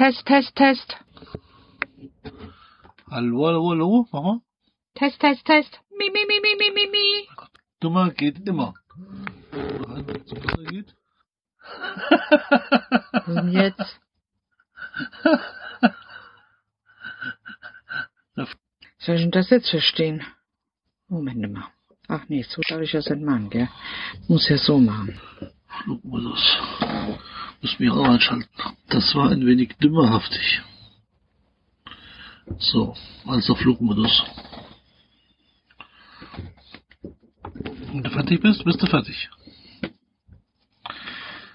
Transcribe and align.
Test, 0.00 0.24
Test, 0.24 0.56
Test. 0.56 0.96
Hallo, 3.10 3.44
hallo, 3.46 3.68
hallo, 3.68 4.06
mach 4.10 4.22
mal. 4.22 4.40
Test, 4.94 5.20
Test, 5.20 5.44
Test. 5.44 5.78
Mi, 5.98 6.08
mi, 6.08 6.24
mi, 6.24 6.40
mi, 6.40 6.54
mi, 6.56 6.70
mi, 6.70 6.86
mi. 6.90 7.28
Dummer 7.80 8.10
geht 8.10 8.48
immer. 8.48 8.72
Besser 10.06 10.64
geht. 10.70 10.94
Und 13.26 13.52
jetzt? 13.52 14.00
Soll 19.00 19.16
ich 19.16 19.20
denn 19.20 19.30
das 19.32 19.50
jetzt 19.50 19.68
verstehen? 19.68 20.24
Moment 21.08 21.52
mal. 21.52 21.68
Ach 22.08 22.24
nee, 22.28 22.42
so 22.42 22.62
darf 22.66 22.80
ich 22.80 22.92
das 22.92 23.10
nicht 23.10 23.20
machen, 23.20 23.50
gell? 23.50 23.68
Muss 24.28 24.48
ja 24.48 24.56
so 24.56 24.78
machen. 24.78 25.20
Flugmodus. 25.82 26.58
Muss 27.62 27.78
mich 27.78 27.90
auch 27.90 28.08
einschalten. 28.08 28.48
Das 28.88 29.14
war 29.14 29.30
ein 29.30 29.46
wenig 29.46 29.76
dümmerhaftig. 29.76 30.62
So, 32.58 32.96
also 33.26 33.54
Flugmodus. 33.54 34.24
Wenn 37.52 38.02
du 38.02 38.10
fertig 38.10 38.40
bist, 38.40 38.64
bist 38.64 38.82
du 38.82 38.86
fertig. 38.86 39.28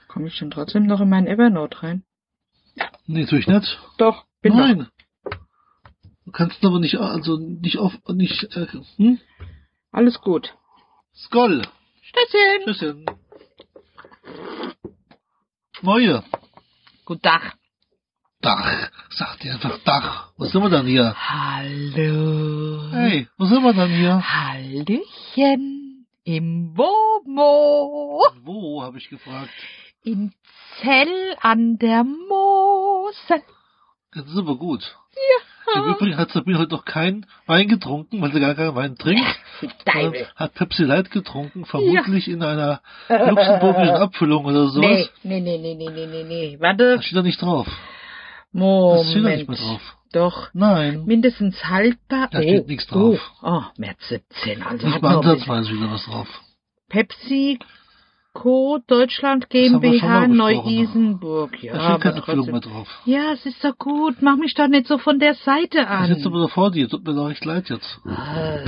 Komme 0.08 0.28
ich 0.28 0.38
denn 0.38 0.52
trotzdem 0.52 0.86
noch 0.86 1.02
in 1.02 1.09
meinen 1.09 1.28
Evernote 1.28 1.84
rein? 1.84 2.03
Nee, 3.08 3.22
natürlich 3.22 3.47
nicht. 3.47 3.80
Doch, 3.97 4.25
bin. 4.42 4.56
Nein. 4.56 4.88
Du 6.25 6.31
kannst 6.31 6.64
aber 6.64 6.80
nicht, 6.80 6.97
also 6.97 7.38
nicht 7.38 7.78
auf, 7.78 7.94
nicht, 8.09 8.44
äh, 8.56 8.67
hm? 8.97 9.19
Alles 9.92 10.19
gut. 10.22 10.53
Skoll. 11.14 11.62
Stößchen. 12.02 12.64
Tschüsschen. 12.66 13.06
Neue. 15.86 16.23
Guten 17.05 17.22
Tag. 17.22 17.53
Dach. 18.41 18.89
Sag 19.11 19.39
dir 19.39 19.53
einfach 19.53 19.78
Dach. 19.83 20.31
Was 20.36 20.52
sind 20.52 20.64
wir 20.64 20.69
dann 20.72 20.88
hier? 20.88 21.16
Hallo. 21.16 22.89
Hey, 22.91 23.28
wo 23.38 23.45
sind 23.45 23.61
wir 23.61 23.73
dann 23.73 23.91
hier? 23.91 24.19
Hallöchen. 24.19 26.08
Im 26.23 26.75
Womo. 26.75 28.19
Wo, 28.41 28.81
habe 28.81 28.97
ich 28.97 29.09
gefragt. 29.09 29.52
In 30.03 30.33
Zell 30.81 31.36
an 31.41 31.78
der 31.78 32.03
Mosel. 32.03 33.44
Das 34.11 34.25
ist 34.25 34.38
aber 34.39 34.56
gut. 34.56 34.97
Im 35.74 35.84
Übrigen 35.94 36.18
hat 36.18 36.32
Sabine 36.32 36.60
heute 36.60 36.72
noch 36.72 36.86
keinen 36.86 37.26
Wein 37.48 37.68
getrunken, 37.68 38.22
weil 38.22 38.32
sie 38.32 38.40
gar 38.40 38.56
keinen 38.56 38.76
Wein 38.76 38.96
trinkt. 38.98 39.26
hat 40.36 40.54
Pepsi 40.54 40.84
Light 40.84 41.12
getrunken, 41.12 41.66
vermutlich 41.66 42.28
in 42.28 42.44
einer 42.44 42.82
luxemburgischen 43.10 43.96
Abfüllung 43.96 44.46
oder 44.46 44.68
sowas. 44.68 45.10
Nee, 45.24 45.42
nee, 45.42 45.58
nee, 45.58 45.76
nee, 45.76 45.90
nee, 45.90 45.90
nee, 45.90 46.08
nee, 46.08 46.24
nee. 46.24 46.58
Warte. 46.60 46.96
Das 46.96 47.06
steht 47.06 47.18
da 47.18 47.24
nicht 47.24 47.42
drauf. 47.42 47.68
Das 48.54 49.10
steht 49.10 49.26
da 49.26 49.30
nicht 49.30 49.48
Moment. 49.48 49.50
mehr 49.50 49.58
drauf. 49.58 49.82
Doch. 50.14 50.50
Nein. 50.54 51.04
Mindestens 51.06 51.62
haltbar. 51.66 52.30
Da 52.32 52.42
steht 52.42 52.68
nichts 52.68 52.88
drauf. 52.88 53.20
Oh, 53.42 53.48
oh, 53.48 53.62
März 53.78 54.00
17. 54.08 54.64
Also 54.64 54.88
Nicht 54.88 55.02
mal 55.02 55.18
ansatzweise 55.18 55.72
wieder 55.72 55.92
was 55.92 56.06
drauf. 56.06 56.28
Pepsi 56.90 57.60
Co. 58.36 58.80
Deutschland 58.86 59.50
GmbH 59.50 60.28
Neu-Isenburg. 60.28 61.63
Ja, 61.63 61.73
Da 61.73 61.79
steht 61.79 62.06
aber 62.13 62.22
keine 62.22 62.22
trotzdem. 62.38 62.51
mehr 62.51 62.62
drauf. 62.62 62.88
Ja, 63.06 63.31
es 63.34 63.46
ist 63.46 63.63
doch 63.63 63.78
gut. 63.78 64.22
Mach 64.22 64.35
mich 64.35 64.53
doch 64.53 64.68
nicht 64.68 64.88
so 64.88 64.97
von 65.00 65.18
der 65.19 65.34
Seite 65.35 65.79
Ich 65.79 65.88
an. 65.88 66.06
sitze 66.07 66.28
aber 66.28 66.41
da 66.41 66.47
vor 66.47 66.69
dir. 66.72 66.88
Tut 66.90 67.06
mir 67.07 67.16
doch 67.16 67.29
echt 67.31 67.45
leid 67.45 67.69
jetzt. 67.69 68.00
Ah, 68.06 68.59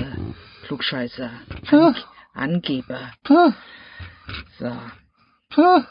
Klugscheißer. 0.65 1.29
Puh, 1.69 1.93
Angeber. 2.33 3.11
puh, 3.23 3.51
So. 4.57 4.71
puh. 5.49 5.81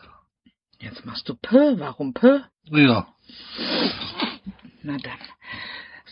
Jetzt 0.80 1.04
machst 1.06 1.28
du 1.28 1.34
P. 1.34 1.78
Warum 1.78 2.12
P? 2.14 2.40
Ja. 2.70 3.06
Na 4.82 4.96
dann. 4.98 5.18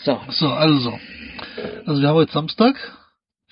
So. 0.04 0.20
So, 0.30 0.48
also. 0.48 0.98
Also 1.86 2.00
wir 2.00 2.08
haben 2.08 2.16
heute 2.16 2.32
Samstag. 2.32 2.76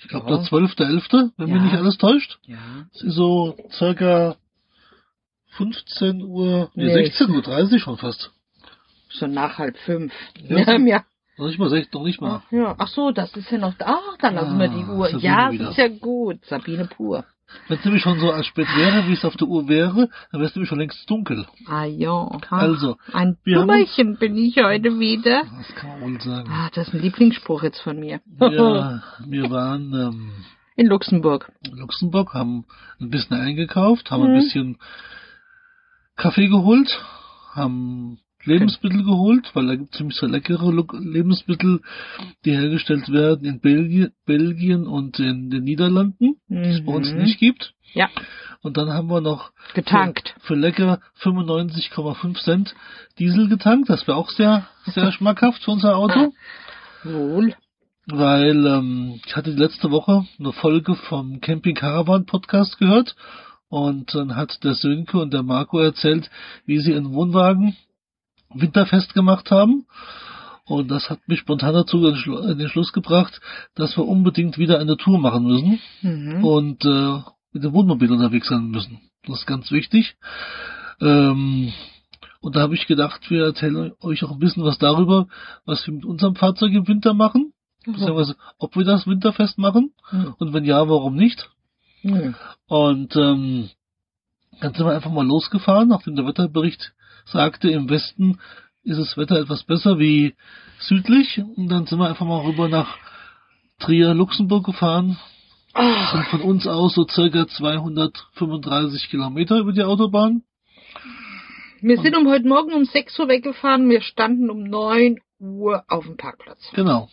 Ich 0.03 0.09
glaube 0.09 0.29
Ja. 0.29 0.37
der 0.37 0.45
12.11., 0.45 1.31
wenn 1.37 1.47
mich 1.49 1.57
Ja. 1.57 1.63
nicht 1.63 1.75
alles 1.75 1.97
täuscht. 1.97 2.37
Ja. 2.45 2.57
Es 2.93 3.01
ist 3.03 3.15
so 3.15 3.55
circa 3.71 4.35
15 5.57 6.21
Uhr, 6.23 6.71
nee, 6.75 6.85
Nee. 6.85 6.93
16 6.93 7.29
Uhr 7.31 7.41
30 7.41 7.81
schon 7.81 7.97
fast. 7.97 8.31
Schon 9.09 9.31
nach 9.33 9.57
halb 9.59 9.77
fünf. 9.77 10.11
Ja. 10.47 10.77
Ja. 10.79 11.03
Noch 11.37 11.47
nicht 11.47 11.59
mal 11.59 11.69
16, 11.69 11.89
noch 11.99 12.05
nicht 12.05 12.21
mal. 12.21 12.41
Ach, 12.45 12.51
ja. 12.51 12.75
Ach 12.77 12.87
so, 12.87 13.11
das 13.11 13.35
ist 13.35 13.49
ja 13.51 13.57
noch. 13.57 13.73
Ach, 13.79 14.17
dann 14.19 14.35
lassen 14.35 14.59
wir 14.59 14.67
die 14.67 14.83
Ah, 14.83 14.91
Uhr. 14.93 15.05
Sabine 15.07 15.23
ja, 15.23 15.51
wieder. 15.51 15.63
das 15.65 15.71
ist 15.73 15.77
ja 15.77 15.87
gut. 15.87 16.45
Sabine 16.45 16.85
pur. 16.85 17.25
Wenn 17.67 17.77
es 17.77 17.85
nämlich 17.85 18.01
schon 18.03 18.19
so 18.19 18.31
als 18.31 18.47
spät 18.47 18.67
wäre, 18.75 19.07
wie 19.07 19.13
es 19.13 19.23
auf 19.25 19.35
der 19.37 19.47
Uhr 19.47 19.67
wäre, 19.67 20.09
dann 20.31 20.39
wäre 20.41 20.45
es 20.49 20.55
nämlich 20.55 20.69
schon 20.69 20.79
längst 20.79 21.07
dunkel. 21.09 21.45
Ah 21.67 21.83
ja. 21.85 22.27
Also, 22.49 22.97
Ein 23.11 23.37
Dummerchen 23.45 24.17
bin 24.17 24.35
ich 24.37 24.57
heute 24.57 24.99
wieder. 24.99 25.43
Das 25.57 25.75
kann 25.75 25.89
man 25.91 26.01
wohl 26.01 26.21
sagen. 26.21 26.49
Ah, 26.51 26.69
das 26.73 26.87
ist 26.87 26.93
ein 26.95 27.01
Lieblingsspruch 27.01 27.61
jetzt 27.63 27.81
von 27.81 27.99
mir. 27.99 28.21
Wir, 28.25 29.03
wir 29.27 29.49
waren 29.51 29.93
ähm, 29.93 30.31
In 30.75 30.87
Luxemburg. 30.87 31.51
in 31.69 31.77
Luxemburg, 31.77 32.33
haben 32.33 32.65
ein 32.99 33.09
bisschen 33.11 33.37
eingekauft, 33.39 34.09
haben 34.09 34.23
ein 34.23 34.31
Mhm. 34.31 34.39
bisschen 34.39 34.77
Kaffee 36.15 36.47
geholt, 36.47 37.03
haben 37.53 38.19
Lebensmittel 38.45 39.03
geholt, 39.03 39.49
weil 39.53 39.67
da 39.67 39.75
gibt 39.75 39.93
es 39.93 39.97
ziemlich 39.97 40.17
so 40.17 40.25
leckere 40.27 40.71
Lebensmittel, 40.99 41.81
die 42.45 42.51
hergestellt 42.51 43.09
werden 43.11 43.45
in 43.45 43.59
Belgien, 43.59 44.11
Belgien 44.25 44.85
und 44.87 45.19
in 45.19 45.49
den 45.49 45.63
Niederlanden, 45.63 46.35
die 46.49 46.55
es 46.57 46.85
bei 46.85 46.91
uns 46.93 47.11
Mhm. 47.11 47.17
nicht 47.23 47.39
gibt. 47.39 47.73
Ja, 47.93 48.09
Und 48.61 48.77
dann 48.77 48.89
haben 48.91 49.07
wir 49.09 49.21
noch 49.21 49.51
getankt. 49.75 50.33
für, 50.39 50.47
für 50.47 50.55
lecker 50.55 50.99
95,5 51.21 52.41
Cent 52.43 52.75
Diesel 53.19 53.47
getankt. 53.49 53.89
Das 53.89 54.07
wäre 54.07 54.17
auch 54.17 54.29
sehr, 54.29 54.67
sehr 54.87 55.11
schmackhaft 55.11 55.63
für 55.63 55.71
unser 55.71 55.95
Auto. 55.97 56.33
Wohl. 57.03 57.53
weil 58.07 58.65
ähm, 58.65 59.19
ich 59.25 59.35
hatte 59.35 59.51
letzte 59.51 59.91
Woche 59.91 60.25
eine 60.39 60.51
Folge 60.53 60.95
vom 60.95 61.39
Camping 61.39 61.75
Caravan 61.75 62.25
Podcast 62.25 62.77
gehört 62.77 63.15
und 63.69 64.13
dann 64.15 64.35
hat 64.35 64.63
der 64.63 64.73
Sönke 64.73 65.17
und 65.19 65.33
der 65.33 65.43
Marco 65.43 65.79
erzählt, 65.79 66.29
wie 66.65 66.79
sie 66.79 66.91
ihren 66.91 67.13
Wohnwagen 67.13 67.75
winterfest 68.55 69.13
gemacht 69.13 69.51
haben. 69.51 69.85
Und 70.65 70.89
das 70.89 71.09
hat 71.09 71.19
mich 71.27 71.39
spontan 71.39 71.73
dazu 71.73 72.05
in 72.07 72.57
den 72.57 72.69
Schluss 72.69 72.93
gebracht, 72.93 73.41
dass 73.75 73.97
wir 73.97 74.07
unbedingt 74.07 74.57
wieder 74.57 74.79
eine 74.79 74.95
Tour 74.97 75.19
machen 75.19 75.43
müssen 75.45 75.79
Mhm. 76.01 76.43
und 76.45 76.85
äh, 76.85 77.19
mit 77.51 77.63
dem 77.63 77.73
Wohnmobil 77.73 78.11
unterwegs 78.11 78.47
sein 78.47 78.69
müssen. 78.69 78.99
Das 79.27 79.39
ist 79.39 79.45
ganz 79.45 79.71
wichtig. 79.71 80.15
Ähm, 81.01 81.73
und 82.39 82.55
da 82.55 82.61
habe 82.61 82.75
ich 82.75 82.87
gedacht, 82.87 83.29
wir 83.29 83.45
erzählen 83.45 83.91
euch 84.01 84.23
auch 84.23 84.31
ein 84.31 84.39
bisschen 84.39 84.63
was 84.63 84.77
darüber, 84.77 85.27
was 85.65 85.85
wir 85.85 85.93
mit 85.93 86.05
unserem 86.05 86.35
Fahrzeug 86.35 86.71
im 86.73 86.87
Winter 86.87 87.13
machen 87.13 87.53
beziehungsweise 87.85 88.35
ob 88.59 88.75
wir 88.77 88.85
das 88.85 89.05
winterfest 89.07 89.57
machen 89.57 89.91
Mhm. 90.11 90.35
und 90.39 90.53
wenn 90.53 90.63
ja, 90.63 90.87
warum 90.87 91.15
nicht. 91.15 91.49
Mhm. 92.01 92.35
Und 92.67 93.15
ähm, 93.17 93.69
dann 94.61 94.73
sind 94.73 94.85
wir 94.85 94.93
einfach 94.93 95.11
mal 95.11 95.25
losgefahren, 95.25 95.89
nachdem 95.89 96.15
der 96.15 96.25
Wetterbericht 96.25 96.93
sagte, 97.25 97.69
im 97.69 97.89
Westen 97.89 98.39
ist 98.83 98.99
das 98.99 99.17
Wetter 99.17 99.39
etwas 99.39 99.63
besser 99.63 99.97
wie 99.99 100.35
südlich. 100.79 101.41
Und 101.55 101.69
dann 101.69 101.85
sind 101.85 101.99
wir 101.99 102.09
einfach 102.09 102.25
mal 102.25 102.41
rüber 102.41 102.67
nach 102.67 102.97
Trier, 103.79 104.13
Luxemburg 104.13 104.65
gefahren. 104.65 105.17
Ach, 105.73 106.11
Sind 106.13 106.25
von 106.27 106.41
uns 106.41 106.67
aus 106.67 106.93
so 106.93 107.07
circa 107.07 107.47
235 107.47 109.09
Kilometer 109.09 109.57
über 109.57 109.71
die 109.71 109.83
Autobahn. 109.83 110.43
wir 111.81 111.99
sind 111.99 112.15
um 112.15 112.27
heute 112.27 112.47
Morgen 112.47 112.73
um 112.73 112.85
6 112.85 113.17
Uhr 113.19 113.27
weggefahren. 113.27 113.89
Wir 113.89 114.01
standen 114.01 114.49
um 114.49 114.63
9 114.63 115.17
Uhr 115.39 115.83
auf 115.87 116.05
dem 116.05 116.15
Parkplatz. 116.17 116.59
Genau. 116.73 117.09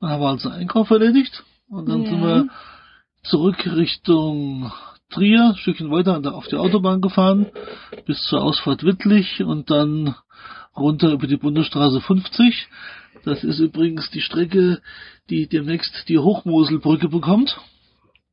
Dann 0.00 0.10
haben 0.10 0.22
also 0.22 0.48
Einkauf 0.50 0.90
erledigt. 0.90 1.42
Und 1.68 1.88
dann 1.88 2.06
sind 2.06 2.20
Ja. 2.22 2.26
wir 2.44 2.48
zurück 3.24 3.66
Richtung 3.66 4.72
Trier, 5.10 5.50
ein 5.50 5.56
Stückchen 5.56 5.90
weiter 5.90 6.20
der- 6.20 6.34
auf 6.34 6.46
die 6.48 6.56
Autobahn 6.56 7.00
gefahren, 7.00 7.46
bis 8.06 8.20
zur 8.24 8.42
Ausfahrt 8.42 8.84
Wittlich 8.84 9.42
und 9.42 9.70
dann 9.70 10.14
runter 10.76 11.12
über 11.12 11.26
die 11.26 11.38
Bundesstraße 11.38 12.00
50. 12.00 12.68
Das 13.24 13.42
ist 13.42 13.58
übrigens 13.58 14.10
die 14.10 14.20
Strecke, 14.20 14.80
die 15.30 15.48
demnächst 15.48 16.08
die 16.08 16.18
Hochmoselbrücke 16.18 17.08
bekommt. 17.08 17.58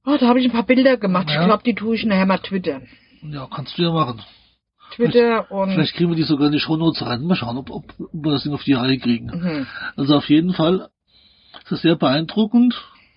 Oh, 0.06 0.18
da 0.20 0.28
habe 0.28 0.40
ich 0.40 0.46
ein 0.46 0.52
paar 0.52 0.66
Bilder 0.66 0.98
gemacht. 0.98 1.30
Ja. 1.30 1.42
Ich 1.42 1.48
glaube, 1.48 1.64
die 1.64 1.74
tue 1.76 1.96
ich 1.96 2.06
nachher 2.06 2.26
mal 2.26 2.38
twittern. 2.40 2.88
Ja, 3.24 3.48
kannst 3.50 3.78
du 3.78 3.82
ja 3.84 3.92
machen. 3.92 4.22
Twitter 4.92 5.50
und. 5.52 5.72
Vielleicht 5.72 5.96
kriegen 5.96 6.10
wir 6.12 6.16
die 6.16 6.24
sogar 6.24 6.48
in 6.48 6.54
die 6.54 6.60
Shownotes 6.60 7.02
rein. 7.04 7.24
Mal 7.24 7.36
schauen, 7.36 7.58
ob, 7.58 7.72
ob 7.72 7.86
wir 7.98 8.32
das 8.34 8.44
Ding 8.44 8.54
auf 8.54 8.64
die 8.64 8.74
Reihe 8.74 9.00
kriegen. 9.00 9.28
Mhm. 9.28 9.68
Also 9.96 10.18
auf 10.18 10.30
jeden 10.30 10.54
Fall 10.54 10.90
ist 11.64 11.72
das 11.72 11.82
sehr 11.82 11.96
beeindruckend. 11.96 12.76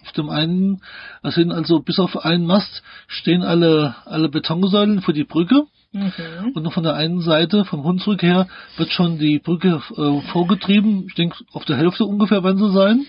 Auf 0.08 0.12
dem 0.14 0.30
einen, 0.30 0.80
es 1.22 1.34
sind 1.34 1.52
also 1.52 1.80
bis 1.80 1.98
auf 1.98 2.24
einen 2.24 2.46
Mast 2.46 2.82
stehen 3.08 3.42
alle, 3.42 3.94
alle 4.06 4.30
Betonsäulen 4.30 5.02
für 5.02 5.12
die 5.12 5.24
Brücke. 5.24 5.64
Mhm. 5.92 6.52
Und 6.54 6.70
von 6.72 6.82
der 6.82 6.94
einen 6.94 7.20
Seite, 7.20 7.66
vom 7.66 7.84
Hunsrück 7.84 8.22
her, 8.22 8.48
wird 8.78 8.90
schon 8.90 9.18
die 9.18 9.38
Brücke 9.38 9.82
äh, 9.96 10.20
vorgetrieben. 10.32 11.04
Ich 11.08 11.14
denke, 11.14 11.36
auf 11.52 11.66
der 11.66 11.76
Hälfte 11.76 12.06
ungefähr 12.06 12.42
werden 12.42 12.56
sie 12.58 12.72
sein. 12.72 13.04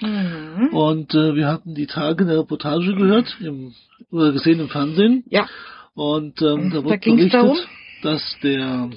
Mhm. 0.00 0.68
Und 0.68 1.14
äh, 1.14 1.34
wir 1.34 1.48
hatten 1.48 1.74
die 1.74 1.86
Tage 1.88 2.22
eine 2.22 2.38
Reportage 2.38 2.94
gehört, 2.94 3.36
im, 3.40 3.74
oder 4.12 4.30
gesehen 4.30 4.60
im 4.60 4.68
Fernsehen. 4.68 5.24
Ja. 5.28 5.48
Und 5.94 6.40
ähm, 6.40 6.70
da 6.70 6.78
Da 6.78 6.84
wurde 6.84 6.98
berichtet, 6.98 7.34
darum? 7.34 7.58
dass 8.02 8.36
der 8.44 8.90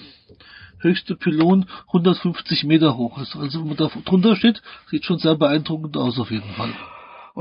höchste 0.79 1.15
Pylon 1.15 1.65
150 1.87 2.65
Meter 2.65 2.97
hoch 2.97 3.19
ist. 3.19 3.35
Also 3.35 3.61
wenn 3.61 3.67
man 3.69 3.77
da 3.77 3.89
drunter 4.05 4.35
steht, 4.35 4.61
sieht 4.91 5.05
schon 5.05 5.17
sehr 5.17 5.35
beeindruckend 5.35 5.97
aus 5.97 6.19
auf 6.19 6.29
jeden 6.29 6.53
Fall. 6.53 6.73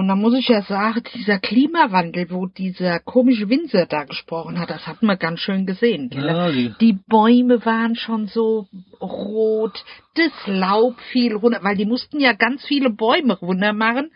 Und 0.07 0.11
da 0.11 0.15
muss 0.15 0.35
ich 0.39 0.47
ja 0.47 0.63
sagen, 0.63 1.03
dieser 1.17 1.41
Klimawandel, 1.41 2.31
wo 2.31 2.47
dieser 2.47 3.01
komische 3.01 3.49
Winzer 3.49 3.87
da 3.87 4.05
gesprochen 4.05 4.57
hat, 4.61 4.71
das 4.71 4.87
hat 4.87 5.03
man 5.03 5.19
ganz 5.19 5.41
schön 5.41 5.67
gesehen. 5.67 6.11
Ja, 6.15 6.49
die- 6.53 6.73
die 6.81 6.93
Bäume 7.09 7.67
waren 7.67 7.97
schon 7.97 8.29
so 8.29 8.69
rot, 9.01 9.83
das 10.15 10.31
Laub 10.47 11.01
fiel 11.11 11.35
runter, 11.35 11.59
weil 11.63 11.77
die 11.77 11.87
mussten 11.87 12.21
ja 12.21 12.35
ganz 12.35 12.65
viele 12.65 12.91
Bäume 12.91 13.37
runter 13.37 13.73
machen, 13.73 14.13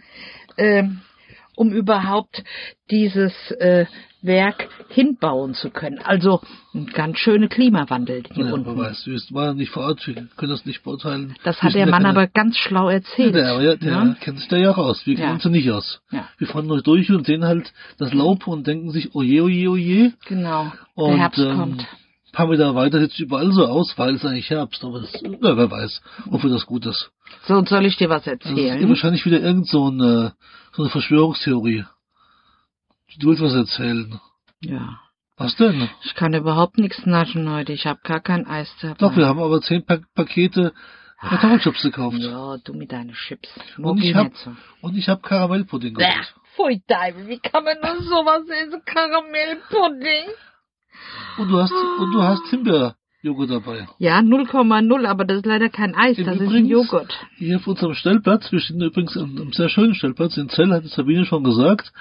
ähm, 0.56 1.00
um 1.60 1.72
überhaupt 1.72 2.42
dieses 2.90 3.34
äh, 3.58 3.84
Werk 4.22 4.68
hinbauen 4.88 5.52
zu 5.52 5.68
können. 5.70 5.98
Also 5.98 6.40
ein 6.74 6.86
ganz 6.86 7.18
schöner 7.18 7.48
Klimawandel 7.48 8.22
hier 8.32 8.46
Ja, 8.46 8.52
unten. 8.54 8.76
weiß, 8.78 9.06
wir 9.06 9.18
waren 9.36 9.58
nicht 9.58 9.70
vor 9.70 9.82
Ort, 9.84 10.06
wir 10.06 10.14
können 10.36 10.50
das 10.52 10.64
nicht 10.64 10.82
beurteilen. 10.82 11.34
Das 11.44 11.56
Wir 11.56 11.62
hat 11.68 11.74
der 11.74 11.86
Mann 11.86 12.02
keine- 12.04 12.08
aber 12.18 12.26
ganz 12.28 12.56
schlau 12.56 12.88
erzählt. 12.88 13.34
Ja, 13.34 13.40
der, 13.42 13.52
aber 13.52 13.62
ja, 13.62 13.76
der 13.76 14.04
ne? 14.04 14.16
kennt 14.20 14.38
sich 14.38 14.48
da 14.48 14.56
ja 14.56 14.70
raus. 14.70 15.02
Wir 15.04 15.14
Ja. 15.14 15.20
kennen 15.20 15.34
uns 15.34 15.44
ja 15.44 15.50
nicht 15.50 15.70
aus. 15.70 16.00
Ja. 16.10 16.26
Wir 16.38 16.46
fahren 16.46 16.66
nur 16.66 16.80
durch 16.82 17.10
und 17.10 17.26
sehen 17.26 17.44
halt 17.44 17.72
das 17.98 18.14
Laub 18.14 18.46
und 18.46 18.66
denken 18.66 18.90
sich, 18.90 19.14
oje, 19.14 19.42
oje, 19.42 19.68
oje. 19.70 20.12
Genau. 20.28 20.72
Und, 20.94 21.10
der 21.10 21.18
Herbst 21.18 21.38
ähm, 21.40 21.56
kommt. 21.58 21.86
Ein 22.32 22.36
paar 22.36 22.46
Meter 22.46 22.74
weiter 22.74 23.00
sieht 23.00 23.12
es 23.12 23.18
überall 23.18 23.50
so 23.52 23.66
aus, 23.66 23.92
weil 23.96 24.14
es 24.14 24.24
eigentlich 24.24 24.50
Herbst, 24.50 24.84
aber 24.84 25.00
das, 25.00 25.12
na, 25.22 25.56
wer 25.56 25.70
weiß, 25.70 26.00
wofür 26.26 26.50
das 26.50 26.64
gut 26.66 26.86
ist. 26.86 27.10
So, 27.46 27.54
und 27.54 27.68
soll 27.68 27.84
ich 27.86 27.96
dir 27.96 28.08
was 28.08 28.26
Also 28.26 28.38
es 28.38 28.40
ist 28.42 28.56
erzählen? 28.56 28.88
wahrscheinlich 28.88 29.26
wieder 29.26 29.40
irgend 29.40 29.66
so 29.68 29.86
eine, 29.88 30.34
so 30.72 30.82
eine 30.82 30.90
Verschwörungstheorie. 30.90 31.84
Du 33.18 33.28
willst 33.28 33.42
was 33.42 33.54
erzählen. 33.54 34.20
ja. 34.60 35.00
Was 35.36 35.56
denn? 35.56 35.88
Ich 36.04 36.14
kann 36.14 36.34
überhaupt 36.34 36.76
nichts 36.76 37.06
naschen 37.06 37.50
heute. 37.50 37.72
Ich 37.72 37.86
habe 37.86 37.98
gar 38.04 38.20
kein 38.20 38.46
Eis 38.46 38.70
dabei. 38.82 38.96
Doch, 38.98 39.16
wir 39.16 39.26
haben 39.26 39.40
aber 39.40 39.62
zehn 39.62 39.82
pa 39.86 39.96
Pakete 40.14 40.74
Kartoffelchips 41.18 41.80
gekauft. 41.82 42.18
Ja, 42.18 42.58
du 42.58 42.74
mit 42.74 42.92
deinen 42.92 43.14
Chips. 43.14 43.48
Und 43.78 44.04
ich 44.04 44.14
hab, 44.14 44.24
nicht 44.24 44.36
so. 44.36 44.54
und 44.82 44.98
ich 44.98 45.08
hab 45.08 45.22
Karamellpudding 45.22 45.94
geholt. 45.94 46.34
Pfui 46.54 46.82
Teufel, 46.86 47.26
wie 47.26 47.38
kann 47.38 47.64
man 47.64 47.76
nur 47.82 48.02
sowas 48.02 48.42
essen? 48.50 48.82
Karamellpudding? 48.84 50.26
Und 51.38 51.48
du 51.48 51.58
hast, 51.58 51.72
und 51.72 52.12
du 52.12 52.22
hast 52.22 52.46
Himbeerjoghurt 52.48 53.50
dabei. 53.50 53.88
Ja, 53.98 54.18
0,0, 54.18 55.06
aber 55.06 55.24
das 55.24 55.38
ist 55.38 55.46
leider 55.46 55.68
kein 55.68 55.94
Eis, 55.94 56.18
Im 56.18 56.26
das 56.26 56.40
ist 56.40 56.52
ein 56.52 56.66
Joghurt. 56.66 57.12
Hier 57.36 57.56
auf 57.56 57.66
unserem 57.66 57.94
Stellplatz, 57.94 58.50
wir 58.52 58.60
stehen 58.60 58.80
übrigens 58.80 59.16
an 59.16 59.36
einem 59.38 59.52
sehr 59.52 59.68
schönen 59.68 59.94
Stellplatz 59.94 60.36
in 60.36 60.48
Zell, 60.48 60.70
hat 60.70 60.84
Sabine 60.84 61.24
schon 61.24 61.44
gesagt, 61.44 61.92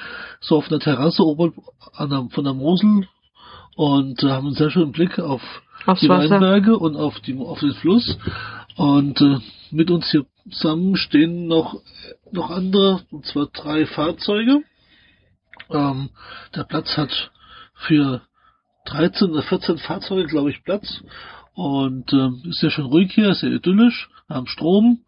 so 0.42 0.58
auf 0.58 0.70
einer 0.70 0.80
Terrasse 0.80 1.24
oben 1.24 1.54
an 1.94 2.10
der, 2.10 2.28
von 2.32 2.44
der 2.44 2.54
Mosel 2.54 3.08
und 3.76 4.24
äh, 4.24 4.30
haben 4.30 4.48
einen 4.48 4.56
sehr 4.56 4.72
schönen 4.72 4.92
Blick 4.92 5.20
auf 5.20 5.42
Aufs 5.86 6.02
die 6.02 6.10
Wasser. 6.10 6.32
Weinberge 6.32 6.78
und 6.78 6.96
auf, 6.96 7.20
die, 7.22 7.38
auf 7.38 7.60
den 7.60 7.74
Fluss. 7.74 8.18
Und 8.76 9.20
äh, 9.22 9.38
mit 9.72 9.92
uns 9.92 10.10
hier 10.12 10.26
zusammen 10.52 10.96
stehen 10.96 11.48
noch, 11.48 11.82
noch 12.32 12.50
andere, 12.50 13.02
und 13.12 13.26
zwar 13.26 13.48
drei 13.48 13.86
Fahrzeuge. 13.86 14.64
Ähm, 15.70 16.10
der 16.56 16.64
Platz 16.64 16.98
hat 16.98 17.32
für 17.74 18.22
13 18.92 19.30
oder 19.32 19.44
14 19.44 19.78
Fahrzeuge, 19.78 20.26
glaube 20.28 20.50
ich, 20.52 20.64
Platz. 20.64 21.02
Und 21.54 22.12
ähm, 22.14 22.42
ist 22.50 22.62
ja 22.62 22.70
schon 22.70 22.86
ruhig 22.86 23.12
hier, 23.14 23.30
ist 23.30 23.44
ja 23.44 23.50
idyllisch, 23.50 24.10
wir 24.28 24.36
haben 24.38 24.48
Strom 24.48 25.00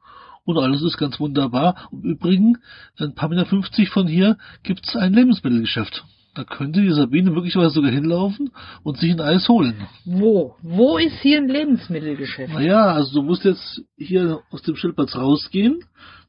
und 0.43 0.57
alles 0.57 0.81
ist 0.81 0.97
ganz 0.97 1.19
wunderbar. 1.19 1.87
Im 1.91 2.01
Übrigen, 2.01 2.57
ein 2.99 3.15
paar 3.15 3.29
Meter 3.29 3.45
50 3.45 3.89
von 3.89 4.07
hier 4.07 4.37
gibt's 4.63 4.95
ein 4.95 5.13
Lebensmittelgeschäft. 5.13 6.03
Da 6.33 6.45
könnte 6.45 6.81
die 6.81 6.91
Sabine 6.91 7.29
möglicherweise 7.29 7.71
sogar 7.75 7.91
hinlaufen 7.91 8.51
und 8.83 8.97
sich 8.97 9.11
ein 9.11 9.19
Eis 9.19 9.49
holen. 9.49 9.75
Wo? 10.05 10.55
Wo 10.61 10.97
ist 10.97 11.19
hier 11.21 11.37
ein 11.37 11.49
Lebensmittelgeschäft? 11.49 12.53
Naja, 12.53 12.85
also 12.93 13.19
du 13.19 13.21
musst 13.21 13.43
jetzt 13.43 13.81
hier 13.97 14.39
aus 14.49 14.61
dem 14.61 14.77
Schildplatz 14.77 15.15
rausgehen, 15.15 15.79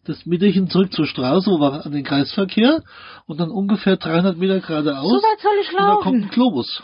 das 0.04 0.26
Meterchen 0.26 0.68
zurück 0.68 0.92
zur 0.92 1.06
Straße, 1.06 1.48
wo 1.50 1.60
wir 1.60 1.86
an 1.86 1.92
den 1.92 2.02
Kreisverkehr 2.04 2.82
und 3.26 3.38
dann 3.38 3.50
ungefähr 3.50 3.96
300 3.96 4.36
Meter 4.36 4.60
So 4.60 4.66
geradeaus. 4.66 5.12
weit 5.22 5.40
soll 5.40 5.52
ich 5.62 5.70
und 5.72 5.78
da 5.78 5.94
kommt 6.02 6.16
ein 6.16 6.20
laufen? 6.22 6.30
Globus. 6.32 6.82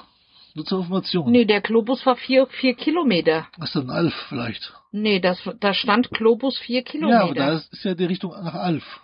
Nur 0.55 0.65
zur 0.65 0.81
Information. 0.81 1.31
Nee, 1.31 1.45
der 1.45 1.61
Globus 1.61 2.05
war 2.07 2.17
vier, 2.17 2.47
vier 2.47 2.75
Kilometer. 2.75 3.47
Was 3.59 3.75
ist 3.75 3.83
denn 3.83 3.91
Alf 3.91 4.15
vielleicht? 4.29 4.73
Nee, 4.93 5.21
das, 5.21 5.39
da 5.61 5.75
stand 5.75 6.11
Globus 6.11 6.59
vier 6.59 6.83
Ja, 6.83 7.21
aber 7.23 7.35
da 7.35 7.35
Kilometer. 7.35 7.53
ist, 7.53 7.73
ist 7.73 7.85
ja 7.85 7.95
die 7.95 8.05
Richtung 8.07 8.31
nach 8.33 8.55
Alf. 8.55 9.01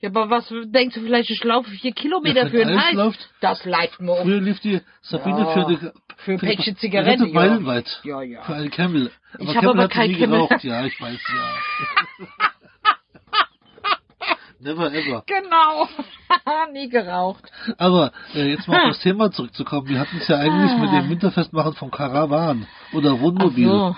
Ja, 0.00 0.08
aber 0.08 0.30
was 0.30 0.48
denkst 0.48 0.94
du 0.94 1.02
vielleicht, 1.02 1.28
ich 1.30 1.44
laufe 1.44 1.70
vier 1.70 1.92
Kilometer 1.92 2.44
Ja, 2.44 2.48
für 2.50 2.62
ein 2.62 2.76
Eis 2.78 2.84
Eis? 2.88 2.94
läuft- 2.94 3.30
Das 3.40 3.64
leitet 3.66 4.00
mir 4.00 4.12
um. 4.12 4.22
Früher 4.22 4.40
lief 4.40 4.58
die 4.60 4.80
Sabine 5.02 5.40
Ja, 5.40 5.46
für 5.52 5.66
die 5.68 5.76
für 6.16 6.32
ein 6.32 6.38
Päckchen 6.38 6.74
Rettet 6.80 7.26
ja. 7.28 7.32
meilenweit. 7.34 8.00
Ja, 8.04 8.22
ja. 8.22 8.42
Für 8.42 8.54
einen 8.54 8.70
Camel. 8.70 9.10
Ich 9.34 9.40
Aber 9.40 9.48
hab 9.48 9.54
Camel 9.54 9.70
aber 9.70 9.82
hat 9.84 9.90
sie 9.92 9.96
kein 9.98 10.10
nie 10.10 10.16
Camel. 10.18 10.38
geraucht. 10.46 10.64
Ja, 10.64 10.84
ich 10.86 11.00
weiß, 11.00 11.18
ja. 11.34 12.26
Never 14.62 14.92
ever. 14.92 15.24
Genau. 15.26 15.88
Nie 16.72 16.88
geraucht. 16.88 17.44
Aber 17.78 18.12
äh, 18.34 18.50
jetzt 18.50 18.68
mal 18.68 18.76
auf 18.78 18.88
das 18.88 18.98
Thema 19.02 19.30
zurückzukommen. 19.30 19.88
Wir 19.88 19.98
hatten 19.98 20.18
es 20.18 20.28
ja 20.28 20.36
eigentlich 20.36 20.76
mit 20.78 20.92
dem 20.92 21.08
Winterfestmachen 21.10 21.74
vom 21.74 21.90
Karawan 21.90 22.66
oder 22.92 23.20
Wohnmobil. 23.20 23.66
so. 23.66 23.96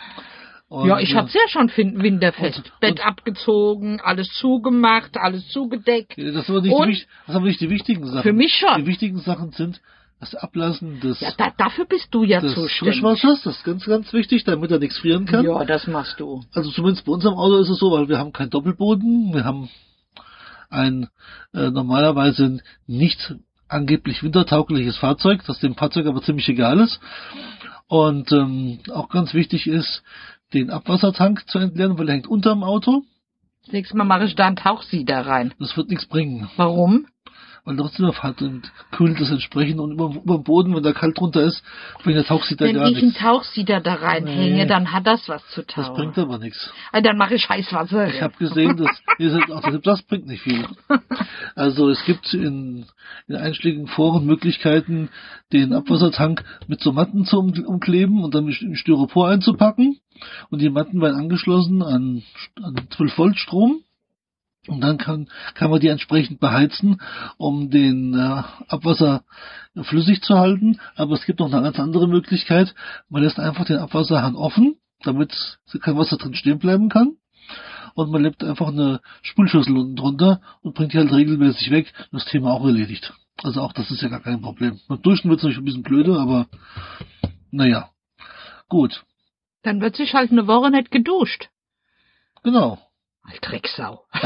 Und, 0.69 0.89
Ja, 0.89 0.99
ich 1.01 1.13
äh, 1.13 1.17
hab's 1.17 1.35
ja 1.35 1.41
schon 1.49 1.71
winterfest. 1.77 2.59
Und- 2.59 2.81
Bett 2.81 2.91
und- 3.01 3.07
abgezogen, 3.07 4.01
alles 4.01 4.29
zugemacht, 4.35 5.17
alles 5.19 5.49
zugedeckt. 5.49 6.13
Das, 6.17 6.47
sind 6.47 6.57
aber 6.57 6.63
nicht 6.87 7.03
die, 7.03 7.07
das 7.27 7.35
sind 7.35 7.45
nicht 7.45 7.61
die 7.61 7.69
wichtigen 7.71 8.07
Sachen. 8.07 8.23
Für 8.23 8.33
mich 8.33 8.55
schon. 8.55 8.79
Die 8.79 8.87
wichtigen 8.87 9.19
Sachen 9.19 9.51
sind 9.53 9.81
das 10.21 10.35
Ablassen 10.37 11.01
des, 11.01 11.21
Ja, 11.21 11.33
da, 11.37 11.53
dafür 11.59 11.85
bist 11.85 12.07
du 12.15 12.23
ja 12.23 12.41
des 12.41 12.55
zuständig. 12.55 13.01
Frischwassers. 13.01 13.43
Das 13.43 13.57
ist 13.57 13.65
ganz, 13.65 13.85
ganz 13.85 14.13
wichtig, 14.13 14.45
damit 14.45 14.71
er 14.71 14.79
nichts 14.79 14.97
frieren 14.99 15.27
kann. 15.27 15.45
Ja, 15.45 15.65
das 15.65 15.87
machst 15.89 16.21
du. 16.21 16.43
Also 16.55 16.71
zumindest 16.71 17.05
bei 17.05 17.13
unserem 17.13 17.35
Auto 17.35 17.57
ist 17.59 17.69
es 17.69 17.79
so, 17.81 17.91
weil 17.91 18.09
wir 18.09 18.19
haben 18.19 18.33
keinen 18.33 18.51
Doppelboden. 18.51 19.35
Wir 19.35 19.45
haben 19.45 19.69
ein 20.73 21.09
äh, 21.55 21.71
normalerweise 21.71 22.61
nicht 22.87 23.35
angeblich 23.69 24.23
wintertaugliches 24.23 24.97
Fahrzeug, 24.99 25.43
das 25.47 25.59
dem 25.59 25.75
Fahrzeug 25.75 26.07
aber 26.07 26.23
ziemlich 26.23 26.49
egal 26.49 26.81
ist. 26.81 27.01
Und 27.89 28.33
ähm, 28.33 28.81
auch 28.93 29.09
ganz 29.09 29.35
wichtig 29.35 29.67
ist, 29.67 30.03
den 30.53 30.71
Abwassertank 30.71 31.49
zu 31.49 31.59
entleeren, 31.59 31.99
weil 31.99 32.09
er 32.09 32.15
hängt 32.15 32.27
unterm 32.27 32.63
Auto. 32.63 33.03
Das 33.65 33.73
nächste 33.73 33.97
Mal 33.97 34.05
mache 34.05 34.25
ich 34.25 34.35
da 34.35 34.47
einen 34.47 34.57
Tauchsieder 34.57 35.27
rein. 35.27 35.55
Das 35.59 35.77
wird 35.77 35.89
nichts 35.89 36.07
bringen, 36.07 36.51
Warum? 36.57 37.07
Weil 37.65 37.77
trotzdem 37.77 38.07
auf 38.07 38.23
Hand 38.23 38.43
und 38.43 38.73
kühlt 38.91 39.21
es 39.21 39.31
entsprechend 39.31 39.79
und 39.81 39.93
über, 39.93 40.13
über 40.23 40.35
dem 40.39 40.43
Boden, 40.43 40.75
wenn 40.75 40.83
da 40.83 40.93
kalt 40.93 41.19
drunter 41.19 41.43
ist, 41.43 41.63
bringt 42.03 42.17
der 42.17 42.25
Tauchsieder 42.25 42.67
Wenn 42.67 42.75
gar 42.77 42.89
ich 42.89 42.97
einen 42.97 43.07
nichts. 43.07 43.21
Tauchsieder 43.21 43.81
da 43.81 43.95
reinhänge, 43.95 44.57
Nee. 44.63 44.67
dann 44.67 44.91
hat 44.93 45.07
das 45.07 45.29
was 45.29 45.47
zu 45.51 45.63
Das 45.63 45.75
tauchen. 45.87 45.95
bringt 45.95 46.19
aber 46.19 46.39
nichts. 46.39 46.71
Also 46.91 47.05
dann 47.09 47.17
mache 47.17 47.35
ich 47.35 47.49
Heißwasser. 47.49 48.09
Ich 48.09 48.21
habe 48.21 48.35
gesehen, 48.39 48.77
dass 48.77 48.91
seid 49.19 49.51
auch 49.51 49.81
das 49.83 50.03
bringt 50.03 50.27
nicht 50.27 50.43
viel. 50.43 50.67
Also 51.55 51.91
es 51.91 52.03
gibt 52.05 52.33
in, 52.35 52.87
in 53.29 53.37
einschlägigen 53.37 53.87
Foren 53.87 54.25
Möglichkeiten, 54.25 55.11
den 55.53 55.73
Abwassertank 55.75 56.45
mit 56.67 56.81
so 56.81 56.93
Matten 56.93 57.25
zu 57.27 57.39
um, 57.39 57.53
umkleben 57.67 58.25
und 58.25 58.35
dann 58.35 58.49
in 58.49 58.75
Styropor 58.77 59.29
einzupacken. 59.29 59.99
Und 60.51 60.61
die 60.63 60.71
Matten 60.71 61.01
werden 61.01 61.19
angeschlossen 61.21 61.83
an, 61.83 62.23
an 62.63 62.75
12 62.97 63.19
Volt 63.19 63.37
Strom. 63.39 63.83
Und 64.69 64.81
dann 64.81 64.97
kann, 64.97 65.29
kann 65.55 65.71
man 65.71 65.81
die 65.81 65.89
entsprechend 65.89 66.39
beheizen, 66.39 67.01
um 67.37 67.71
den 67.71 68.15
äh, 68.15 68.43
Abwasser 68.69 69.25
flüssig 69.75 70.23
zu 70.23 70.39
halten. 70.39 70.79
Aber 70.95 71.15
es 71.15 71.25
gibt 71.27 71.41
noch 71.41 71.53
eine 71.53 71.63
ganz 71.63 71.81
andere 71.81 72.07
Möglichkeit. 72.07 72.75
Man 73.09 73.23
lässt 73.23 73.41
einfach 73.41 73.65
den 73.65 73.79
Abwasserhahn 73.79 74.37
offen, 74.37 74.77
damit 75.03 75.33
kein 75.81 75.97
Wasser 75.97 76.17
drin 76.17 76.35
stehen 76.35 76.59
bleiben 76.61 76.89
kann 76.89 77.17
und 77.95 78.11
man 78.11 78.23
lebt 78.23 78.43
einfach 78.43 78.69
eine 78.69 79.01
Spülschüssel 79.23 79.77
unten 79.77 79.97
drunter 79.97 80.41
und 80.63 80.75
bringt 80.75 80.93
die 80.93 80.99
halt 80.99 81.13
regelmäßig 81.13 81.71
weg. 81.71 81.93
Das 82.13 82.25
Thema 82.25 82.53
auch 82.53 82.65
erledigt. 82.65 83.13
Also 83.43 83.61
auch 83.61 83.73
das 83.73 83.91
ist 83.91 84.03
ja 84.03 84.09
gar 84.09 84.21
kein 84.21 84.41
Problem. 84.43 84.81
Beim 84.89 85.03
Duschen 85.03 85.31
wird 85.31 85.39
es 85.39 85.45
natürlich 85.45 85.59
ein 85.59 85.65
bisschen 85.65 85.83
blöde, 85.83 86.19
aber 86.19 86.47
naja. 87.51 87.91
Gut, 88.69 89.05
Dann 89.63 89.81
wird 89.81 89.97
sich 89.97 90.15
halt 90.15 90.31
eine 90.31 90.47
Woche 90.47 90.71
nicht 90.71 90.91
geduscht. 90.91 91.49
genau. 92.43 92.79
Als 93.25 93.41
Drecksau. 93.41 94.07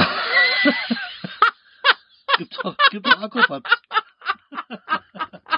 Gibt 2.39 2.59
doch, 2.63 2.77
gibt 2.91 3.07
doch 3.07 3.21
Aquapads. 3.21 3.71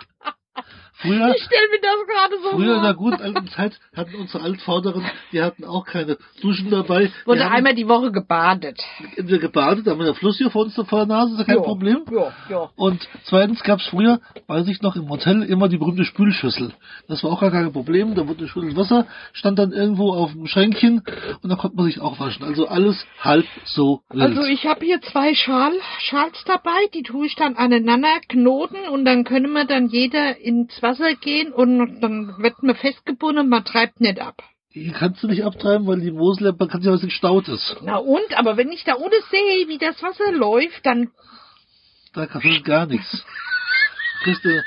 Früher, 1.00 1.32
Ich 1.36 1.44
stell 1.44 1.68
mir 1.70 1.80
das 1.80 2.06
gerade 2.06 2.34
so 2.42 2.50
früher 2.56 2.76
in 2.76 2.82
der 2.82 2.94
guten 2.94 3.22
alten 3.22 3.46
Zeit 3.48 3.78
hatten 3.96 4.16
unsere 4.16 4.42
Altvorderen, 4.42 5.04
die 5.32 5.40
hatten 5.42 5.64
auch 5.64 5.84
keine 5.86 6.18
Duschen 6.42 6.70
dabei. 6.70 7.06
Die 7.06 7.26
Wurde 7.26 7.44
haben 7.44 7.52
einmal 7.54 7.74
die 7.74 7.88
Woche 7.88 8.10
gebadet. 8.10 8.80
entweder 9.16 9.38
gebadet, 9.38 9.86
haben 9.86 9.98
wir 9.98 10.06
der 10.06 10.14
Fluss 10.14 10.38
hier 10.38 10.50
vor 10.50 10.64
uns 10.64 10.74
vor 10.74 10.84
der 10.98 11.06
Nase, 11.06 11.32
ist 11.34 11.38
ja 11.38 11.44
kein 11.44 11.56
Ja, 11.56 11.62
Problem. 11.62 12.00
Ja, 12.10 12.32
ja. 12.50 12.70
Und 12.76 13.08
zweitens 13.24 13.62
gab 13.62 13.78
es 13.78 13.86
früher, 13.86 14.20
weiß 14.48 14.66
ich 14.68 14.82
noch, 14.82 14.96
im 14.96 15.08
Hotel 15.08 15.42
immer 15.44 15.68
die 15.68 15.78
berühmte 15.78 16.04
Spülschüssel. 16.04 16.72
Das 17.06 17.22
war 17.22 17.30
auch 17.32 17.40
gar 17.40 17.50
kein 17.52 17.72
Problem. 17.72 18.14
Da 18.16 18.26
wurde 18.26 18.40
eine 18.40 18.48
Schüssel 18.48 18.76
Wasser, 18.76 19.06
stand 19.32 19.58
dann 19.58 19.72
irgendwo 19.72 20.12
auf 20.12 20.32
dem 20.32 20.46
Schränkchen 20.46 21.02
und 21.42 21.48
da 21.50 21.56
konnte 21.56 21.76
man 21.76 21.86
sich 21.86 22.00
auch 22.00 22.18
waschen. 22.18 22.44
Also 22.44 22.66
alles 22.66 23.06
halb 23.20 23.46
so 23.64 24.02
wild. 24.10 24.22
Also 24.22 24.42
ich 24.42 24.66
habe 24.66 24.84
hier 24.84 25.00
zwei 25.00 25.34
Schal, 25.34 25.72
Schals 26.00 26.42
dabei, 26.44 26.78
die 26.92 27.02
tue 27.02 27.26
ich 27.26 27.36
dann 27.36 27.56
aneinander 27.56 28.18
knoten 28.28 28.88
und 28.90 29.04
dann 29.04 29.22
können 29.24 29.52
wir 29.52 29.64
dann 29.64 29.86
jeder 29.88 30.38
ins 30.38 30.82
Wasser 30.88 31.14
gehen 31.14 31.52
und 31.52 32.00
dann 32.00 32.38
wird 32.38 32.62
man 32.62 32.76
festgebunden 32.76 33.45
und 33.45 33.50
man 33.50 33.64
treibt 33.64 34.00
nicht 34.00 34.21
ab. 34.21 34.42
Hier 34.71 34.92
kannst 34.92 35.23
du 35.23 35.28
nicht 35.28 35.45
abtreiben, 35.45 35.87
weil 35.87 36.00
die 36.00 36.11
Mosel 36.11 36.52
bekanntlich 36.52 37.00
gestaut 37.00 37.49
ist. 37.49 37.76
Na 37.83 37.97
und? 37.97 38.38
Aber 38.38 38.57
wenn 38.57 38.71
ich 38.71 38.85
da 38.85 38.95
ohne 38.97 39.16
sehe, 39.30 39.68
wie 39.68 39.78
das 39.78 40.02
Wasser 40.02 40.33
läuft, 40.33 40.85
dann 40.85 41.11
Da 42.14 42.26
kannst 42.26 42.47
du 42.47 42.62
gar 42.62 42.87
nichts. 42.87 43.25
Kriegst 44.23 44.45
du 44.45 44.62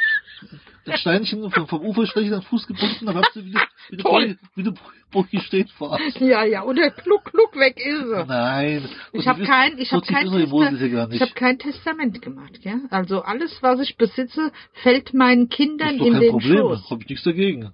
das 0.91 1.01
Steinchen 1.01 1.49
vom, 1.51 1.67
vom 1.67 1.81
Uferstrich 1.81 2.31
am 2.33 2.41
Fuß 2.41 2.67
gebunden, 2.67 3.05
dann 3.05 3.15
hast 3.15 3.35
du 3.35 3.43
wie 3.45 3.51
du, 3.51 3.59
wie 3.89 3.97
du, 3.97 4.03
Toll. 4.03 4.37
Wie 4.55 4.63
du 4.63 4.73
Bogi 5.11 5.39
steht 5.39 5.69
vor. 5.71 5.99
ja, 6.19 6.45
ja, 6.45 6.63
oder 6.63 6.91
kluck, 6.91 7.25
kluck 7.25 7.55
weg 7.55 7.77
ist 7.77 8.05
sie. 8.05 8.25
Nein. 8.27 8.87
Ich 9.13 9.27
habe 9.27 9.43
kein, 9.43 9.77
ich 9.77 9.91
habe 9.91 10.05
kein, 10.05 10.29
Testa 10.29 11.07
ich 11.11 11.21
habe 11.21 11.31
kein 11.33 11.59
Testament 11.59 12.21
gemacht, 12.21 12.59
ja. 12.61 12.79
Also 12.89 13.21
alles, 13.21 13.57
was 13.61 13.79
ich 13.81 13.97
besitze, 13.97 14.51
fällt 14.83 15.13
meinen 15.13 15.49
Kindern 15.49 15.95
in 15.95 16.13
kein 16.13 16.21
den 16.21 16.31
Problem. 16.31 16.57
Schoß. 16.57 16.89
Hab 16.91 17.01
ich 17.01 17.09
nichts 17.09 17.23
dagegen. 17.23 17.73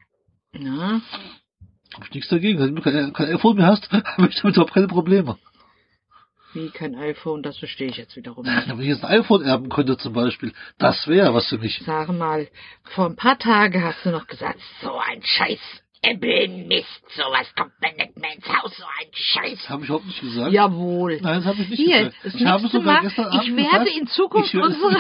Ja. 0.53 1.01
Hab 1.93 2.05
ich 2.05 2.13
nichts 2.13 2.29
dagegen. 2.29 2.59
Wenn 2.59 2.75
du 2.75 2.81
kein, 2.81 3.13
kein 3.13 3.35
iPhone 3.35 3.57
mehr 3.57 3.67
hast, 3.67 3.91
habe 3.91 4.27
ich 4.29 4.35
damit 4.41 4.55
überhaupt 4.55 4.73
keine 4.73 4.87
Probleme. 4.87 5.37
Wie 6.53 6.69
kein 6.69 6.95
iPhone, 6.95 7.43
das 7.43 7.57
verstehe 7.57 7.87
ich 7.87 7.97
jetzt 7.97 8.15
wiederum 8.15 8.45
nicht. 8.45 8.67
Wenn 8.67 8.81
ich 8.81 8.87
jetzt 8.87 9.03
ein 9.03 9.19
iPhone 9.19 9.43
erben 9.43 9.69
könnte 9.69 9.97
zum 9.97 10.13
Beispiel, 10.13 10.53
das 10.77 11.07
wäre 11.07 11.33
was 11.33 11.47
für 11.47 11.57
mich. 11.57 11.81
Sag 11.85 12.09
mal, 12.09 12.47
vor 12.95 13.05
ein 13.05 13.15
paar 13.15 13.37
Tagen 13.37 13.83
hast 13.83 14.05
du 14.05 14.11
noch 14.11 14.27
gesagt, 14.27 14.59
so 14.81 14.97
ein 14.97 15.21
Scheiß 15.23 15.59
Apple-Mist, 16.01 17.03
sowas 17.15 17.47
kommt 17.57 17.73
mir 17.81 17.91
nicht 17.91 18.17
mehr 18.19 18.35
ins 18.35 18.47
Haus, 18.47 18.77
so 18.77 18.83
ein 18.83 19.07
Scheiß. 19.11 19.59
Das 19.61 19.69
habe 19.69 19.83
ich 19.83 19.89
überhaupt 19.89 20.05
nicht 20.05 20.21
gesagt. 20.21 20.51
Jawohl. 20.51 21.19
Nein, 21.21 21.37
das 21.37 21.45
habe 21.45 21.61
ich 21.61 21.69
nicht 21.69 21.79
Hier, 21.79 21.97
gesagt. 21.97 22.15
das 22.23 22.35
ich 22.35 22.45
habe 22.45 22.67
sogar 22.67 22.93
Mal, 22.93 23.01
gestern 23.01 23.27
ich 23.31 23.39
Abend 23.39 23.57
werde 23.57 23.85
gesagt, 23.85 23.97
in 23.97 24.07
Zukunft 24.07 24.47
ich 24.53 24.61
unsere... 24.61 24.97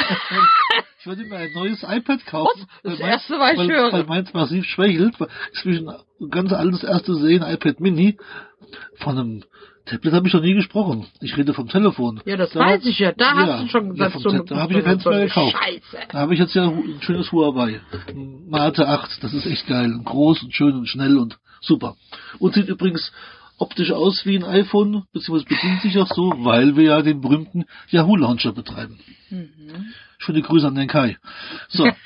ich 0.99 1.05
würde 1.05 1.23
mir 1.25 1.37
ein 1.37 1.53
neues 1.53 1.83
iPad 1.83 2.25
kaufen. 2.25 2.67
Was? 2.83 2.91
Das 2.91 2.99
weil 2.99 3.09
erste, 3.09 3.39
was 3.39 3.51
ich 3.53 3.57
weil, 3.59 3.69
höre. 3.69 3.93
Weil 3.93 4.03
meins 4.05 4.33
massiv 4.33 4.65
schwächelt. 4.65 5.15
ist 5.53 5.65
ein 5.65 6.29
ganz 6.29 6.51
altes 6.51 6.83
erste 6.83 7.15
sehen, 7.15 7.43
iPad 7.43 7.79
Mini. 7.79 8.17
Von 8.95 9.17
einem 9.17 9.43
Tablet 9.89 10.13
habe 10.13 10.27
ich 10.27 10.33
noch 10.33 10.41
nie 10.41 10.53
gesprochen. 10.53 11.05
Ich 11.21 11.35
rede 11.37 11.53
vom 11.53 11.67
Telefon. 11.69 12.21
Ja, 12.25 12.37
das 12.37 12.51
Da- 12.51 12.59
weiß 12.59 12.85
ich 12.85 12.99
ja. 12.99 13.11
Da 13.13 13.25
ja, 13.25 13.35
hast 13.35 13.63
du 13.63 13.67
schon 13.69 13.85
ja, 13.87 13.91
gesagt, 13.91 14.13
vom 14.13 14.21
so 14.21 14.43
da 14.43 14.57
habe 14.57 14.73
ich 14.73 14.79
ja 14.79 14.83
keins 14.85 15.05
mehr 15.05 15.25
gekauft. 15.25 15.55
Scheiße. 15.57 15.97
Da 16.11 16.19
habe 16.19 16.33
ich 16.33 16.39
jetzt 16.39 16.53
ja 16.55 16.67
ein 16.69 16.97
schönes 17.01 17.31
Huawei. 17.31 17.81
Ein 18.07 18.49
Mate 18.49 18.87
8, 18.87 19.23
das 19.23 19.33
ist 19.33 19.45
echt 19.45 19.67
geil. 19.67 19.93
Und 19.93 20.05
groß 20.05 20.43
und 20.43 20.53
schön 20.53 20.73
und 20.75 20.87
schnell 20.87 21.17
und 21.17 21.37
super. 21.61 21.95
Und 22.39 22.53
sieht 22.53 22.67
übrigens 22.67 23.11
optisch 23.57 23.91
aus 23.91 24.25
wie 24.25 24.37
ein 24.37 24.43
iPhone, 24.43 25.03
beziehungsweise 25.13 25.45
bedient 25.45 25.81
sich 25.81 25.97
auch 25.97 26.13
so, 26.13 26.33
weil 26.37 26.75
wir 26.75 26.83
ja 26.83 27.01
den 27.01 27.21
berühmten 27.21 27.65
Yahoo 27.89 28.15
Launcher 28.15 28.51
betreiben. 28.53 28.99
Mhm. 29.29 29.47
Schöne 30.19 30.41
Grüße 30.41 30.67
an 30.67 30.75
den 30.75 30.87
Kai. 30.87 31.17
So. 31.69 31.89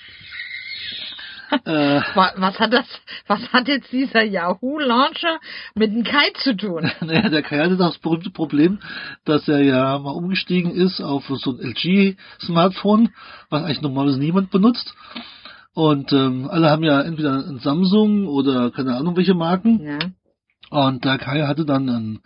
äh, 1.65 2.01
Wa- 2.15 2.33
Was 2.37 2.59
hat 2.59 2.73
das, 2.73 2.85
was 3.27 3.41
hat 3.53 3.67
jetzt 3.67 3.91
dieser 3.91 4.23
Yahoo 4.23 4.79
Launcher 4.79 5.39
mit 5.75 5.91
dem 5.91 6.03
Kai 6.03 6.31
zu 6.43 6.55
tun? 6.55 6.89
naja, 7.01 7.29
der 7.29 7.41
Kai 7.43 7.59
hatte 7.59 7.77
das 7.77 7.97
berühmte 7.99 8.29
Problem, 8.29 8.79
dass 9.25 9.47
er 9.47 9.61
ja 9.63 9.99
mal 9.99 10.11
umgestiegen 10.11 10.71
ist 10.71 11.01
auf 11.01 11.25
so 11.27 11.51
ein 11.51 11.59
LG-Smartphone, 11.59 13.09
was 13.49 13.63
eigentlich 13.63 13.81
normalerweise 13.81 14.19
niemand 14.19 14.51
benutzt. 14.51 14.93
Und 15.73 16.11
ähm, 16.11 16.49
alle 16.49 16.69
haben 16.69 16.83
ja 16.83 17.01
entweder 17.01 17.33
ein 17.33 17.59
Samsung 17.59 18.27
oder 18.27 18.71
keine 18.71 18.95
Ahnung 18.97 19.15
welche 19.15 19.33
Marken. 19.33 19.81
Ja. 19.85 19.99
Und 20.69 21.05
der 21.05 21.17
Kai 21.17 21.43
hatte 21.47 21.65
dann 21.65 21.89
ein, 21.89 22.19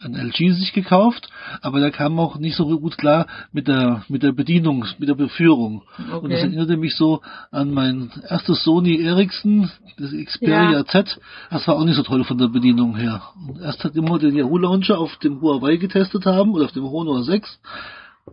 ein 0.00 0.14
LG 0.14 0.52
sich 0.54 0.72
gekauft, 0.72 1.28
aber 1.60 1.80
der 1.80 1.90
kam 1.90 2.18
auch 2.20 2.38
nicht 2.38 2.54
so 2.56 2.64
gut 2.78 2.96
klar 2.98 3.26
mit 3.52 3.66
der 3.66 4.04
mit 4.08 4.22
der 4.22 4.30
Bedienung, 4.32 4.84
mit 4.98 5.08
der 5.08 5.14
Beführung. 5.16 5.82
Und 5.98 6.30
das 6.30 6.38
Okay. 6.40 6.46
erinnerte 6.46 6.76
mich 6.76 6.94
so 6.94 7.20
an 7.50 7.72
mein 7.72 8.10
erstes 8.28 8.62
Sony 8.62 9.02
Ericsson, 9.02 9.70
das 9.98 10.12
Xperia 10.12 10.70
Ja. 10.72 10.84
Z. 10.84 11.18
Das 11.50 11.66
war 11.66 11.76
auch 11.76 11.84
nicht 11.84 11.96
so 11.96 12.04
toll 12.04 12.22
von 12.22 12.38
der 12.38 12.46
Bedienung 12.48 12.96
her. 12.96 13.22
Und 13.48 13.60
erst 13.60 13.82
hat 13.82 13.96
immer 13.96 14.18
den 14.20 14.36
Yahoo 14.36 14.58
Launcher 14.58 14.98
auf 14.98 15.16
dem 15.16 15.40
Huawei 15.40 15.76
getestet 15.76 16.26
haben 16.26 16.52
oder 16.52 16.66
auf 16.66 16.72
dem 16.72 16.84
Honor 16.84 17.24
6, 17.24 17.60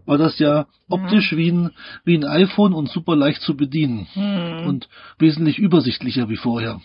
war 0.05 0.19
das 0.19 0.37
ja 0.37 0.67
optisch 0.89 1.35
wie 1.35 1.49
ein 1.51 1.71
wie 2.03 2.15
ein 2.15 2.25
iPhone 2.25 2.73
und 2.73 2.89
super 2.89 3.15
leicht 3.15 3.41
zu 3.41 3.55
bedienen 3.57 4.05
Hm. 4.13 4.67
und 4.67 4.87
wesentlich 5.17 5.57
übersichtlicher 5.57 6.29
wie 6.29 6.37
vorher. 6.37 6.79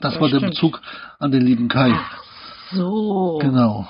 Das, 0.00 0.12
Das 0.12 0.20
war 0.20 0.28
der 0.28 0.38
stimmt. 0.40 0.52
Bezug 0.54 0.82
an 1.18 1.30
den 1.30 1.42
lieben 1.42 1.68
Kai. 1.68 1.94
So. 2.72 3.38
Genau. 3.40 3.86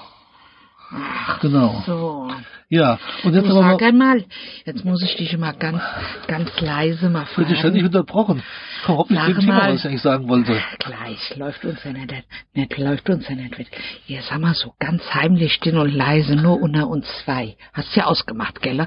Genau. 1.41 1.83
So. 1.87 2.31
Ja, 2.71 2.99
und 3.25 3.35
jetzt 3.35 3.47
Du 3.47 3.51
aber 3.59 3.79
sag 3.79 3.79
mal, 3.81 3.87
einmal, 3.87 4.25
jetzt 4.65 4.85
muss 4.85 5.03
ich 5.03 5.17
dich 5.17 5.37
mal 5.39 5.53
ganz, 5.53 5.83
ganz 6.27 6.51
leise 6.61 7.09
mal 7.09 7.27
wird 7.37 7.49
dich 7.51 7.59
ständig 7.59 7.83
fragen. 7.83 7.95
unterbrochen. 7.97 8.43
Ich 8.79 8.83
komme 8.85 8.95
überhaupt 8.95 9.11
nicht 9.11 9.21
Sag 9.21 9.29
dem 9.29 9.41
Thema, 9.41 9.55
mal. 9.55 9.73
was 9.73 9.81
ich 9.81 9.87
eigentlich 9.87 10.03
sagen 10.03 10.29
wollte. 10.29 10.61
Gleich 10.79 11.37
läuft 11.37 11.65
uns 11.65 11.83
ja 11.85 11.93
nicht, 11.93 12.15
nicht 12.55 12.79
läuft 12.79 13.09
uns 13.11 13.29
ja 13.29 13.35
nicht. 13.37 13.71
Hier, 14.07 14.23
sag 14.23 14.39
mal 14.41 14.55
so 14.55 14.75
ganz 14.79 15.03
heimlich, 15.15 15.55
still 15.55 15.79
und 15.79 15.95
leise, 15.95 16.37
nur 16.37 16.61
unter 16.61 16.89
uns 16.89 17.07
zwei. 17.25 17.57
Hast 17.73 17.95
ja 17.97 18.05
ausgemacht, 18.05 18.61
gell? 18.61 18.87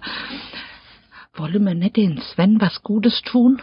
Wollen 1.35 1.63
wir 1.65 1.73
nicht 1.75 1.95
den 1.95 2.17
Sven 2.19 2.59
was 2.59 2.83
Gutes 2.83 3.21
tun 3.21 3.61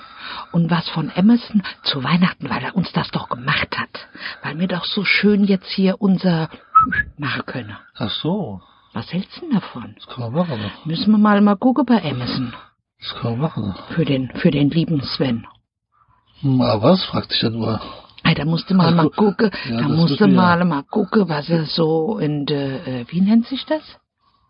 und 0.52 0.70
was 0.70 0.88
von 0.88 1.10
Emerson 1.10 1.62
zu 1.82 2.02
Weihnachten, 2.02 2.48
weil 2.48 2.62
er 2.64 2.74
uns 2.74 2.90
das 2.92 3.10
doch 3.10 3.28
gemacht 3.28 3.76
hat. 3.76 3.90
Weil 4.42 4.58
wir 4.58 4.68
doch 4.68 4.86
so 4.86 5.04
schön 5.04 5.44
jetzt 5.44 5.68
hier 5.68 6.00
unser 6.00 6.48
machen 7.18 7.42
können. 7.44 7.76
Ach 7.94 8.10
so, 8.10 8.62
Was 8.94 9.12
hältst 9.12 9.36
du 9.36 9.40
denn 9.42 9.50
davon? 9.54 9.94
das 9.96 10.06
kann 10.06 10.32
man 10.32 10.48
machen. 10.48 10.70
Müssen 10.86 11.10
wir 11.10 11.18
mal 11.18 11.40
mal 11.42 11.56
gucken 11.56 11.84
bei 11.84 11.98
Emerson. 11.98 12.54
Das 13.00 13.14
kann 13.20 13.32
man 13.32 13.40
machen. 13.42 13.74
Für 13.94 14.06
den, 14.06 14.30
für 14.36 14.50
den 14.50 14.70
lieben 14.70 15.02
Sven. 15.02 15.46
Aber 16.42 16.82
was, 16.82 17.04
fragt 17.04 17.32
sich 17.32 17.42
ja 17.42 17.50
nur. 17.50 17.80
Ey, 18.24 18.34
da 18.34 18.46
musste 18.46 18.72
mal 18.74 18.84
Also, 18.86 18.96
mal 18.96 19.10
gucken, 19.10 19.50
ja, 19.68 19.76
da 19.76 19.88
musste 19.88 20.12
müsste 20.12 20.24
ja- 20.26 20.34
mal 20.34 20.64
mal 20.64 20.84
gucken, 20.84 21.28
was 21.28 21.48
er 21.50 21.64
so 21.66 22.18
in 22.18 22.46
de, 22.46 23.02
äh, 23.02 23.04
wie 23.10 23.20
nennt 23.20 23.46
sich 23.46 23.66
das? 23.66 23.82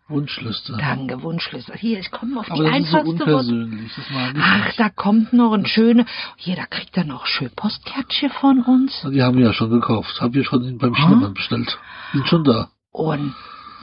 Wunschliste. 0.09 0.75
Danke, 0.77 1.21
Wunschliste. 1.21 1.73
Hier, 1.75 1.99
ich 1.99 2.09
komme 2.11 2.39
auf 2.39 2.49
aber 2.51 2.63
die 2.63 2.83
so 2.85 2.97
einfachste 2.97 3.79
ich 3.85 4.41
Ach, 4.41 4.73
da 4.75 4.89
kommt 4.89 5.33
noch 5.33 5.53
ein 5.53 5.65
schöne, 5.67 6.05
hier, 6.35 6.55
da 6.55 6.65
kriegt 6.65 6.97
er 6.97 7.05
noch 7.05 7.27
schön 7.27 7.51
Postkärtchen 7.55 8.31
von 8.31 8.63
uns. 8.63 9.05
Die 9.11 9.21
haben 9.21 9.37
wir 9.37 9.45
ja 9.45 9.53
schon 9.53 9.69
gekauft. 9.69 10.19
Haben 10.19 10.33
wir 10.33 10.43
schon 10.43 10.77
beim 10.79 10.93
Ah. 10.93 10.97
Schneemann 10.97 11.33
bestellt. 11.35 11.77
Sind 12.11 12.27
schon 12.27 12.43
da. 12.43 12.69
Und, 12.91 13.33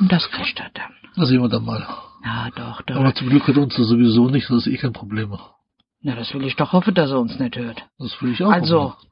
das 0.00 0.28
kriegt 0.30 0.58
er 0.58 0.70
dann. 0.74 0.92
Das 1.14 1.28
sehen 1.28 1.40
wir 1.40 1.48
dann 1.48 1.64
mal. 1.64 1.86
Ja, 2.24 2.48
doch, 2.56 2.82
doch. 2.82 2.96
Aber 2.96 3.14
zum 3.14 3.28
Glück 3.28 3.46
hat 3.46 3.56
uns 3.56 3.76
das 3.76 3.86
sowieso 3.86 4.28
nicht. 4.28 4.50
Das 4.50 4.66
ist 4.66 4.72
eh 4.72 4.76
kein 4.76 4.92
Problem. 4.92 5.32
Na, 6.02 6.14
das 6.16 6.34
will 6.34 6.44
ich 6.44 6.56
doch 6.56 6.72
hoffen, 6.72 6.92
dass 6.94 7.10
er 7.10 7.20
uns 7.20 7.38
nicht 7.38 7.56
hört. 7.56 7.84
Das 7.98 8.20
will 8.20 8.32
ich 8.32 8.42
auch. 8.42 8.50
Also, 8.50 8.80
hoffen. 8.94 9.08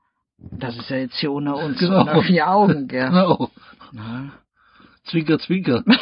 das 0.59 0.76
ist 0.76 0.90
ja 0.90 0.97
jetzt 0.97 1.16
hier 1.16 1.30
ohne 1.33 1.54
uns, 1.54 1.78
Genau. 1.78 2.00
unter 2.00 2.23
vier 2.23 2.50
Augen, 2.50 2.88
gell? 2.88 3.09
Genau. 3.09 3.50
Na. 3.92 4.33
Zwinker, 5.04 5.38
zwinker. 5.38 5.85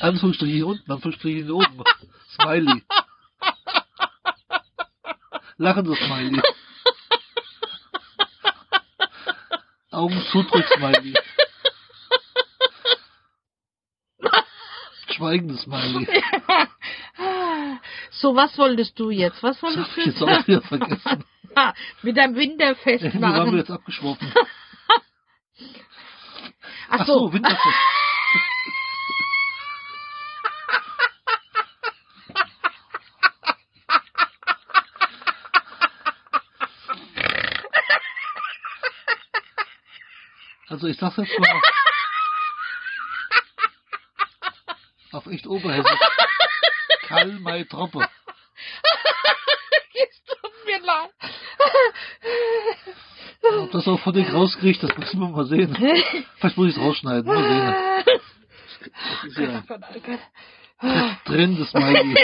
Anführungsstriche 0.00 0.66
unten, 0.66 0.90
Anführungsstriche 0.90 1.54
oben. 1.54 1.84
Smiley. 2.34 2.82
Lachendes 5.56 5.98
Smiley. 5.98 6.42
Augen 9.90 10.22
zudrück 10.32 10.66
Smiley. 10.76 11.14
Schweigendes 15.14 15.62
Smiley. 15.62 16.06
So, 18.10 18.34
was 18.34 18.56
wolltest 18.58 18.98
du 18.98 19.10
jetzt? 19.10 19.42
Was 19.42 19.60
Das 19.60 19.62
wolltest 19.62 19.88
hab 19.88 19.94
du 19.96 20.00
ich 20.00 20.06
jetzt 20.06 20.22
auch 20.22 20.46
wieder 20.46 20.62
vergessen. 20.62 21.24
Mit 22.02 22.16
deinem 22.16 22.36
Winterfest 22.36 23.04
Die 23.04 23.20
waren 23.20 23.34
wir 23.34 23.44
machen. 23.44 23.56
jetzt 23.58 23.70
abgeschworfen. 23.70 24.32
Ach 26.88 27.00
Ach 27.00 27.06
so, 27.06 27.18
so, 27.26 27.32
Winterfest. 27.32 27.76
Also 40.74 40.88
ich 40.88 40.98
sag's 40.98 41.16
jetzt 41.18 41.38
mal 41.38 41.60
auf 45.12 45.26
echt 45.28 45.46
Oberhessisch. 45.46 46.00
Karl 47.06 47.38
May 47.38 47.64
Troppe. 47.64 48.00
es 49.94 50.24
tut 50.24 50.66
mir 50.66 50.80
leid. 50.80 51.10
Ob 53.60 53.70
das 53.70 53.86
auch 53.86 54.00
von 54.00 54.14
dir 54.14 54.28
rauskriegt, 54.28 54.82
das 54.82 54.98
müssen 54.98 55.20
wir 55.20 55.28
mal 55.28 55.44
sehen. 55.44 55.76
Vielleicht 56.38 56.56
muss 56.56 56.70
ich 56.70 56.76
es 56.76 56.82
rausschneiden. 56.82 57.24
Mal 57.24 58.04
sehen. 58.04 58.20
Das 58.90 59.24
ist 59.30 59.38
ja 59.38 59.62
drin, 61.24 61.56
das 61.56 61.70
Smiley. 61.70 62.16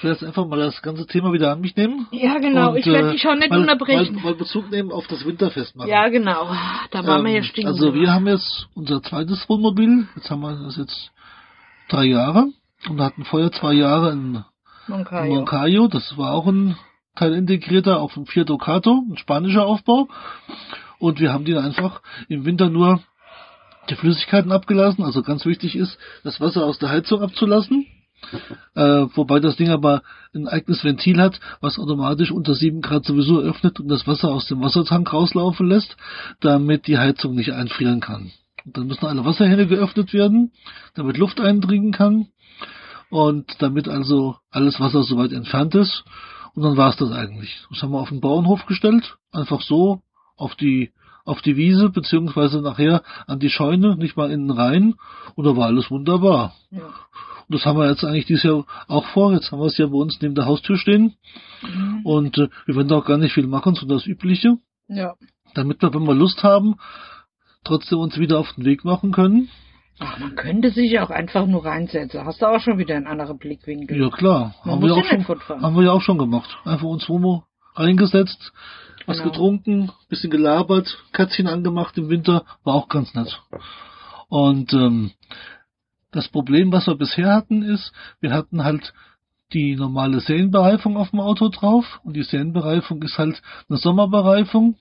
Ich 0.00 0.04
will 0.04 0.12
jetzt 0.12 0.24
einfach 0.24 0.46
mal 0.46 0.58
das 0.58 0.80
ganze 0.80 1.06
Thema 1.06 1.30
wieder 1.34 1.52
an 1.52 1.60
mich 1.60 1.76
nehmen. 1.76 2.06
Ja, 2.10 2.38
genau. 2.38 2.70
Und, 2.70 2.78
ich 2.78 2.86
werde 2.86 3.10
äh, 3.10 3.12
dich 3.12 3.28
auch 3.28 3.34
nicht 3.34 3.50
mal, 3.50 3.60
unterbrechen. 3.60 4.14
Mal, 4.14 4.24
mal 4.24 4.34
Bezug 4.34 4.70
nehmen 4.70 4.92
auf 4.92 5.06
das 5.08 5.26
Winterfest 5.26 5.76
machen. 5.76 5.90
ja, 5.90 6.08
genau. 6.08 6.48
Da 6.90 7.06
waren 7.06 7.22
wir 7.22 7.32
ja 7.32 7.38
Ähm, 7.38 7.44
stehen. 7.44 7.66
Also 7.66 7.92
wir 7.92 8.10
haben 8.10 8.26
jetzt 8.26 8.66
unser 8.74 9.02
zweites 9.02 9.46
Wohnmobil. 9.46 10.08
Jetzt 10.16 10.30
haben 10.30 10.40
wir 10.40 10.56
das 10.56 10.78
jetzt 10.78 11.10
drei 11.90 12.04
Jahre. 12.06 12.46
Und 12.88 12.98
hatten 13.02 13.26
vorher 13.26 13.52
zwei 13.52 13.74
Jahre 13.74 14.12
in. 14.12 14.42
Moncayo. 14.88 15.86
Das 15.88 16.16
war 16.16 16.32
auch 16.32 16.46
ein 16.46 16.78
teilintegrierter 17.16 18.00
auf 18.00 18.14
dem 18.14 18.24
Fiat 18.24 18.48
Ducato, 18.48 19.02
ein 19.10 19.18
spanischer 19.18 19.66
Aufbau. 19.66 20.08
Und 20.98 21.20
wir 21.20 21.30
haben 21.30 21.44
den 21.44 21.58
einfach 21.58 22.00
im 22.28 22.46
Winter 22.46 22.70
nur 22.70 23.00
die 23.90 23.96
Flüssigkeiten 23.96 24.50
abgelassen. 24.50 25.04
Also 25.04 25.22
ganz 25.22 25.44
wichtig 25.44 25.76
ist, 25.76 25.98
das 26.24 26.40
Wasser 26.40 26.64
aus 26.64 26.78
der 26.78 26.88
Heizung 26.88 27.20
abzulassen. 27.20 27.86
Äh, 28.74 29.06
wobei 29.14 29.40
das 29.40 29.56
Ding 29.56 29.70
aber 29.70 30.02
ein 30.34 30.46
eigenes 30.46 30.84
Ventil 30.84 31.20
hat, 31.20 31.40
was 31.60 31.78
automatisch 31.78 32.30
unter 32.30 32.54
7 32.54 32.80
Grad 32.80 33.04
sowieso 33.04 33.40
öffnet 33.40 33.80
und 33.80 33.88
das 33.88 34.06
Wasser 34.06 34.30
aus 34.30 34.46
dem 34.46 34.60
Wassertank 34.60 35.12
rauslaufen 35.12 35.68
lässt, 35.68 35.96
damit 36.40 36.86
die 36.86 36.98
Heizung 36.98 37.34
nicht 37.34 37.52
einfrieren 37.52 38.00
kann. 38.00 38.30
Und 38.64 38.76
dann 38.76 38.86
müssen 38.86 39.06
alle 39.06 39.24
Wasserhähne 39.24 39.66
geöffnet 39.66 40.12
werden, 40.12 40.52
damit 40.94 41.16
Luft 41.16 41.40
eindringen 41.40 41.92
kann 41.92 42.28
und 43.10 43.50
damit 43.58 43.88
also 43.88 44.36
alles 44.50 44.80
Wasser 44.80 45.02
soweit 45.02 45.32
entfernt 45.32 45.74
ist. 45.74 46.04
Und 46.54 46.62
dann 46.62 46.76
war 46.76 46.90
es 46.90 46.96
das 46.96 47.10
eigentlich. 47.12 47.64
Das 47.70 47.82
haben 47.82 47.92
wir 47.92 48.00
auf 48.00 48.08
den 48.08 48.20
Bauernhof 48.20 48.66
gestellt, 48.66 49.16
einfach 49.32 49.62
so 49.62 50.02
auf 50.36 50.54
die 50.54 50.92
auf 51.24 51.42
die 51.42 51.56
Wiese 51.56 51.90
beziehungsweise 51.90 52.60
nachher 52.62 53.02
an 53.26 53.38
die 53.38 53.50
Scheune, 53.50 53.96
nicht 53.96 54.16
mal 54.16 54.30
innen 54.30 54.50
rein. 54.50 54.94
Und 55.34 55.44
da 55.44 55.54
war 55.54 55.66
alles 55.66 55.90
wunderbar. 55.90 56.54
Ja. 56.70 56.80
Das 57.50 57.66
haben 57.66 57.78
wir 57.78 57.88
jetzt 57.90 58.04
eigentlich 58.04 58.26
dieses 58.26 58.44
Jahr 58.44 58.64
auch 58.86 59.04
vor. 59.06 59.32
Jetzt 59.32 59.50
haben 59.50 59.58
wir 59.58 59.66
es 59.66 59.76
ja 59.76 59.86
bei 59.86 59.96
uns 59.96 60.18
neben 60.20 60.34
der 60.34 60.46
Haustür 60.46 60.76
stehen. 60.76 61.14
Mhm. 61.62 62.00
Und 62.04 62.38
äh, 62.38 62.48
wir 62.66 62.76
werden 62.76 62.88
da 62.88 62.96
auch 62.96 63.04
gar 63.04 63.18
nicht 63.18 63.34
viel 63.34 63.46
machen, 63.46 63.74
sondern 63.74 63.98
das 63.98 64.06
Übliche. 64.06 64.56
Ja. 64.88 65.14
Damit 65.54 65.82
wir, 65.82 65.92
wenn 65.92 66.06
wir 66.06 66.14
Lust 66.14 66.42
haben, 66.44 66.76
trotzdem 67.64 67.98
uns 67.98 68.18
wieder 68.18 68.38
auf 68.38 68.52
den 68.52 68.64
Weg 68.64 68.84
machen 68.84 69.12
können. 69.12 69.48
Ach, 69.98 70.18
man 70.18 70.34
könnte 70.34 70.70
sich 70.70 70.98
auch 71.00 71.10
einfach 71.10 71.46
nur 71.46 71.64
reinsetzen. 71.64 72.24
Hast 72.24 72.40
du 72.40 72.46
auch 72.46 72.60
schon 72.60 72.78
wieder 72.78 72.96
einen 72.96 73.06
anderen 73.06 73.36
Blickwinkel. 73.36 74.00
Ja 74.00 74.08
klar, 74.08 74.54
haben 74.62 74.82
wir, 74.82 74.94
auch 74.94 75.04
schon, 75.04 75.62
haben 75.62 75.76
wir 75.76 75.82
ja 75.82 75.92
auch 75.92 76.00
schon 76.00 76.16
gemacht. 76.16 76.56
Einfach 76.64 76.86
uns 76.86 77.06
Womo 77.08 77.44
reingesetzt, 77.74 78.52
was 79.06 79.18
genau. 79.18 79.30
getrunken, 79.30 79.92
bisschen 80.08 80.30
gelabert, 80.30 81.04
Kätzchen 81.12 81.48
angemacht 81.48 81.98
im 81.98 82.08
Winter, 82.08 82.44
war 82.64 82.74
auch 82.74 82.88
ganz 82.88 83.14
nett. 83.14 83.42
Und 84.28 84.72
ähm, 84.72 85.10
das 86.12 86.28
Problem, 86.28 86.72
was 86.72 86.86
wir 86.86 86.96
bisher 86.96 87.32
hatten, 87.32 87.62
ist, 87.62 87.92
wir 88.20 88.32
hatten 88.32 88.64
halt 88.64 88.92
die 89.52 89.74
normale 89.76 90.20
Serienbereifung 90.20 90.96
auf 90.96 91.10
dem 91.10 91.20
Auto 91.20 91.48
drauf 91.48 92.00
und 92.04 92.14
die 92.14 92.22
Serienbereifung 92.22 93.02
ist 93.02 93.18
halt 93.18 93.42
eine 93.68 93.78
Sommerbereifung 93.78 94.76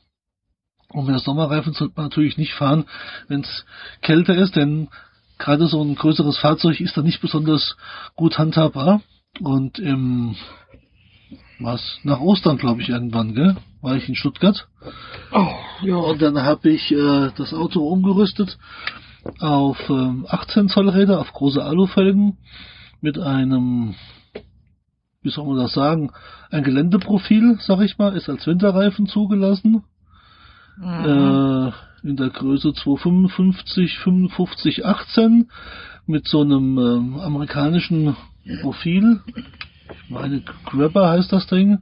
und 0.91 1.05
mit 1.05 1.13
der 1.13 1.19
Sommerreifen 1.19 1.73
sollte 1.73 1.93
man 1.95 2.05
natürlich 2.07 2.37
nicht 2.37 2.53
fahren, 2.53 2.85
wenn 3.27 3.41
es 3.41 3.65
kälter 4.01 4.35
ist, 4.35 4.55
denn 4.55 4.89
gerade 5.37 5.67
so 5.67 5.81
ein 5.83 5.95
größeres 5.95 6.37
Fahrzeug 6.37 6.79
ist 6.79 6.97
da 6.97 7.01
nicht 7.01 7.21
besonders 7.21 7.77
gut 8.15 8.37
handhabbar. 8.37 9.01
Und 9.39 9.79
im 9.79 10.35
was 11.59 11.99
nach 12.03 12.19
Ostern, 12.19 12.57
glaube 12.57 12.81
ich, 12.81 12.89
irgendwann, 12.89 13.35
gell? 13.35 13.57
War 13.81 13.95
ich 13.95 14.07
in 14.07 14.15
Stuttgart. 14.15 14.67
Oh, 15.31 15.47
ja. 15.81 15.95
Und 15.95 16.21
dann 16.21 16.41
habe 16.41 16.69
ich 16.69 16.91
äh, 16.91 17.31
das 17.35 17.53
Auto 17.53 17.85
umgerüstet 17.87 18.57
auf 19.39 19.77
ähm, 19.89 20.25
18 20.27 20.69
Zoll 20.69 20.89
Räder, 20.89 21.19
auf 21.19 21.31
große 21.31 21.63
Alufelgen 21.63 22.37
mit 23.01 23.17
einem, 23.19 23.95
wie 25.21 25.29
soll 25.29 25.45
man 25.45 25.57
das 25.57 25.73
sagen, 25.73 26.11
ein 26.51 26.63
Geländeprofil, 26.63 27.57
sag 27.61 27.81
ich 27.81 27.97
mal, 27.97 28.15
ist 28.15 28.29
als 28.29 28.47
Winterreifen 28.47 29.07
zugelassen. 29.07 29.83
Mhm. 30.77 31.05
Äh, 31.05 31.71
in 32.07 32.15
der 32.15 32.29
Größe 32.29 32.73
255, 32.73 33.99
55, 33.99 34.85
18 34.85 35.49
mit 36.05 36.27
so 36.27 36.41
einem 36.41 36.77
äh, 36.77 37.21
amerikanischen 37.21 38.15
Profil. 38.61 39.21
Ich 39.25 40.09
meine, 40.09 40.41
Grabber 40.65 41.09
heißt 41.09 41.31
das 41.31 41.47
Ding. 41.47 41.79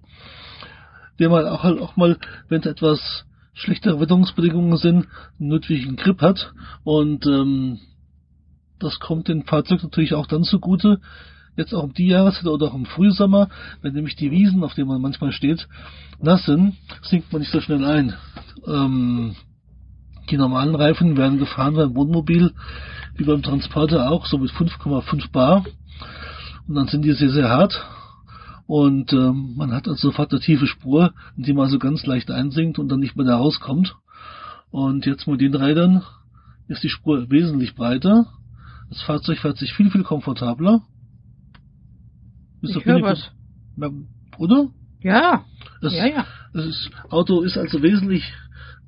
Der 1.19 1.29
mal 1.29 1.47
auch 1.47 1.63
halt 1.63 1.79
auch 1.79 1.95
mal, 1.95 2.17
wenn 2.49 2.61
es 2.61 2.67
etwas 2.67 3.26
schlechtere 3.57 3.99
Witterungsbedingungen 3.99 4.77
sind, 4.77 5.07
nötigen 5.39 5.95
Grip 5.95 6.21
hat. 6.21 6.53
Und 6.83 7.25
ähm, 7.25 7.79
das 8.79 8.99
kommt 8.99 9.27
dem 9.27 9.43
Fahrzeug 9.43 9.83
natürlich 9.83 10.13
auch 10.13 10.27
dann 10.27 10.43
zugute, 10.43 10.99
jetzt 11.55 11.73
auch 11.73 11.83
um 11.83 11.93
die 11.93 12.07
Jahreszeit 12.07 12.45
oder 12.45 12.67
auch 12.67 12.75
im 12.75 12.85
Frühsommer, 12.85 13.49
wenn 13.81 13.93
nämlich 13.93 14.15
die 14.15 14.29
Wiesen, 14.29 14.63
auf 14.63 14.75
denen 14.75 14.87
man 14.87 15.01
manchmal 15.01 15.31
steht, 15.31 15.67
nass 16.21 16.45
sind, 16.45 16.75
sinkt 17.01 17.33
man 17.33 17.41
nicht 17.41 17.51
so 17.51 17.59
schnell 17.59 17.83
ein. 17.83 18.13
Ähm, 18.67 19.35
die 20.29 20.37
normalen 20.37 20.75
Reifen 20.75 21.17
werden 21.17 21.39
gefahren 21.39 21.75
beim 21.75 21.95
Wohnmobil, 21.95 22.53
wie 23.15 23.23
beim 23.23 23.41
Transporter 23.41 24.11
auch, 24.11 24.27
so 24.27 24.37
mit 24.37 24.51
5,5 24.51 25.31
Bar. 25.31 25.65
Und 26.67 26.75
dann 26.75 26.87
sind 26.87 27.03
die 27.03 27.13
sehr, 27.13 27.29
sehr 27.29 27.49
hart. 27.49 27.81
Und 28.67 29.13
ähm, 29.13 29.53
man 29.55 29.71
hat 29.71 29.87
also 29.87 30.09
sofort 30.09 30.31
eine 30.31 30.41
tiefe 30.41 30.67
Spur, 30.67 31.13
in 31.37 31.43
die 31.43 31.53
man 31.53 31.69
so 31.69 31.79
ganz 31.79 32.05
leicht 32.05 32.29
einsinkt 32.29 32.77
und 32.79 32.89
dann 32.89 32.99
nicht 32.99 33.15
mehr 33.15 33.25
da 33.25 33.37
rauskommt. 33.37 33.95
Und 34.71 35.05
jetzt 35.05 35.25
mit 35.25 35.39
den 35.39 35.55
Rädern 35.55 36.03
ist 36.67 36.83
die 36.83 36.89
Spur 36.89 37.29
wesentlich 37.31 37.75
breiter. 37.75 38.27
Das 38.89 39.01
Fahrzeug 39.01 39.39
fährt 39.39 39.57
sich 39.57 39.73
viel, 39.73 39.89
viel 39.89 40.03
komfortabler. 40.03 40.81
Ist 42.61 42.75
ich 42.75 42.85
höre 42.85 43.01
was. 43.01 43.31
Oder? 44.37 44.67
Ja. 45.01 45.45
Das, 45.81 45.93
ja, 45.93 46.05
ja. 46.07 46.25
Das 46.53 46.89
Auto 47.09 47.41
ist 47.41 47.57
also 47.57 47.81
wesentlich 47.81 48.23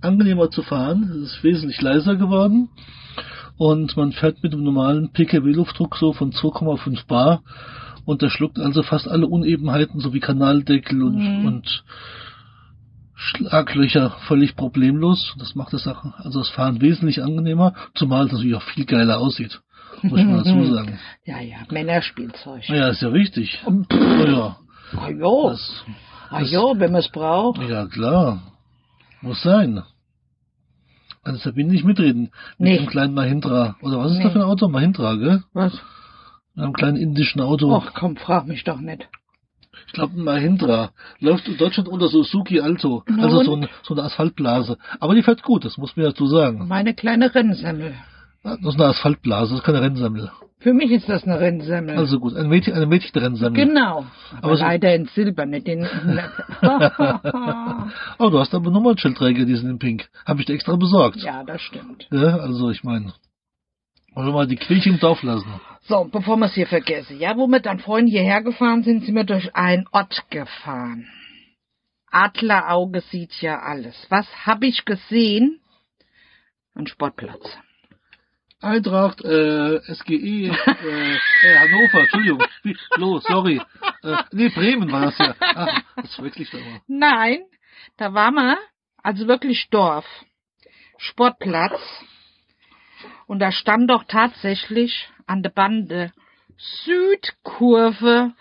angenehmer 0.01 0.49
zu 0.49 0.61
fahren. 0.61 1.03
Es 1.03 1.35
ist 1.35 1.43
wesentlich 1.43 1.81
leiser 1.81 2.17
geworden. 2.17 2.69
Und 3.57 3.95
man 3.95 4.11
fährt 4.11 4.41
mit 4.43 4.53
dem 4.53 4.63
normalen 4.63 5.11
PKW-Luftdruck 5.11 5.97
so 5.97 6.13
von 6.13 6.31
2,5 6.31 7.07
Bar 7.07 7.43
und 8.05 8.21
der 8.21 8.29
schluckt 8.29 8.59
also 8.59 8.83
fast 8.83 9.07
alle 9.07 9.27
Unebenheiten 9.27 9.99
sowie 9.99 10.19
Kanaldeckel 10.19 11.03
und, 11.03 11.17
mhm. 11.17 11.45
und 11.45 11.83
Schlaglöcher 13.15 14.11
völlig 14.27 14.55
problemlos. 14.55 15.35
Das 15.37 15.55
macht 15.55 15.73
das 15.73 15.83
Sache, 15.83 16.13
also 16.17 16.39
das 16.39 16.49
Fahren 16.49 16.81
wesentlich 16.81 17.21
angenehmer, 17.21 17.73
zumal 17.93 18.25
es 18.25 18.31
natürlich 18.31 18.55
auch 18.55 18.63
viel 18.63 18.85
geiler 18.85 19.19
aussieht. 19.19 19.59
Muss 20.01 20.23
man 20.23 20.37
dazu 20.37 20.73
sagen. 20.73 20.99
Ja, 21.25 21.41
ja, 21.41 21.57
Männerspielzeug. 21.69 22.69
Ja, 22.69 22.87
ist 22.87 23.01
ja 23.01 23.13
wichtig. 23.13 23.59
Oh, 23.65 23.83
ja. 23.91 24.57
Ah 24.95 25.09
ja. 25.09 25.49
Das, 25.49 25.83
ah 26.29 26.41
ja, 26.41 26.79
wenn 26.79 26.91
man 26.91 27.01
es 27.01 27.09
braucht. 27.09 27.61
Ja, 27.67 27.85
klar. 27.87 28.41
Muss 29.21 29.41
sein. 29.41 29.83
Also 31.23 31.49
da 31.49 31.51
bin 31.51 31.71
ich 31.73 31.83
mitreden. 31.83 32.31
Mit 32.57 32.69
nee. 32.69 32.77
dem 32.77 32.87
kleinen 32.87 33.13
Mahindra. 33.13 33.75
Oder 33.81 33.99
was 33.99 34.11
ist 34.11 34.19
nee. 34.19 34.23
da 34.23 34.29
für 34.29 34.39
ein 34.39 34.45
Auto? 34.45 34.69
Mahindra, 34.69 35.15
gell? 35.15 35.43
Was? 35.53 35.73
Mit 36.59 36.65
einem 36.65 36.73
kleinen 36.73 36.97
indischen 36.97 37.39
Auto. 37.39 37.73
Ach 37.73 37.93
komm, 37.93 38.17
frag 38.17 38.45
mich 38.45 38.65
doch 38.65 38.81
nicht. 38.81 39.07
Ich 39.87 39.93
glaube 39.93 40.19
ein 40.19 40.25
Mahindra. 40.25 40.91
Läuft 41.21 41.47
in 41.47 41.55
Deutschland 41.55 41.87
unter 41.87 42.09
Suzuki 42.09 42.59
Alto. 42.59 43.03
Na 43.07 43.23
also 43.23 43.43
so, 43.43 43.55
ein, 43.55 43.69
so, 43.81 43.93
eine 43.93 44.03
Asphaltblase. 44.03 44.77
Aber 44.99 45.15
die 45.15 45.23
fährt 45.23 45.41
gut, 45.41 45.63
das 45.63 45.77
muss 45.77 45.95
man 45.95 46.07
dazu 46.07 46.27
sagen. 46.27 46.67
Meine 46.67 46.93
kleine 46.93 47.33
Rennsemmel. 47.33 47.93
Das 48.43 48.59
ist 48.59 48.75
eine 48.75 48.89
Asphaltblase, 48.89 49.51
das 49.51 49.59
ist 49.59 49.65
keine 49.65 49.81
Rennsemmel. 49.81 50.29
Für 50.59 50.73
mich 50.73 50.91
ist 50.91 51.07
das 51.07 51.23
eine 51.23 51.39
Rennsemmel. 51.39 51.97
Also 51.97 52.19
gut, 52.19 52.35
eine 52.35 52.49
Mädchen, 52.49 52.73
eine 52.73 52.87
Mädchenrennsemmel. 52.87 53.65
Genau. 53.65 54.05
Aber, 54.31 54.43
aber 54.43 54.55
leider 54.57 54.93
in 54.93 55.05
Silber, 55.05 55.45
nicht 55.45 55.65
in... 55.69 55.83
oh, 58.19 58.29
du 58.29 58.37
hast 58.37 58.53
aber 58.53 58.69
Nummernschildträger, 58.69 59.45
die 59.45 59.55
sind 59.55 59.69
in 59.69 59.79
Pink. 59.79 60.09
Habe 60.25 60.41
ich 60.41 60.45
dir 60.45 60.55
extra 60.55 60.75
besorgt. 60.75 61.23
Ja, 61.23 61.45
das 61.45 61.61
stimmt. 61.61 62.05
Ja, 62.11 62.35
also 62.35 62.69
ich 62.69 62.83
meine... 62.83 63.13
Wollen 64.13 64.27
wir 64.27 64.33
mal 64.33 64.47
die 64.47 64.55
Kirche 64.55 64.89
im 64.89 64.99
Dorf 64.99 65.23
lassen. 65.23 65.59
So, 65.81 66.05
bevor 66.05 66.37
wir 66.37 66.47
es 66.47 66.53
hier 66.53 66.67
vergessen. 66.67 67.19
Ja, 67.19 67.37
wo 67.37 67.47
wir 67.47 67.59
dann 67.59 67.79
vorhin 67.79 68.07
hierher 68.07 68.41
gefahren 68.41 68.83
sind, 68.83 69.05
sind 69.05 69.15
wir 69.15 69.23
durch 69.23 69.55
ein 69.55 69.85
Ort 69.91 70.23
gefahren. 70.29 71.07
Adlerauge 72.11 73.01
sieht 73.01 73.33
ja 73.41 73.59
alles. 73.59 74.07
Was 74.09 74.27
habe 74.45 74.67
ich 74.67 74.85
gesehen? 74.85 75.59
Ein 76.73 76.87
Sportplatz. 76.87 77.57
Eintracht, 78.61 79.23
äh, 79.23 79.79
SGE, 79.93 80.49
äh, 80.49 80.51
äh, 80.51 81.57
Hannover, 81.59 82.01
Entschuldigung, 82.01 82.43
los, 82.97 83.23
sorry. 83.23 83.61
Äh, 84.03 84.17
nee, 84.31 84.49
Bremen 84.49 84.91
war 84.91 85.05
das 85.05 85.17
ja. 85.17 85.35
Ach, 85.39 85.81
das 85.95 86.15
verwechsel 86.15 86.41
ich 86.41 86.49
da 86.49 86.57
immer. 86.57 86.81
Nein, 86.87 87.39
da 87.95 88.13
war 88.13 88.31
man, 88.31 88.57
also 89.01 89.27
wirklich 89.27 89.69
Dorf. 89.69 90.05
Sportplatz. 90.97 91.79
Und 93.29 93.37
da 93.37 93.51
stand 93.51 93.91
doch 93.91 94.05
tatsächlich 94.05 95.07
an 95.27 95.43
der 95.43 95.51
Bande 95.51 96.11
Südkurve, 96.57 98.31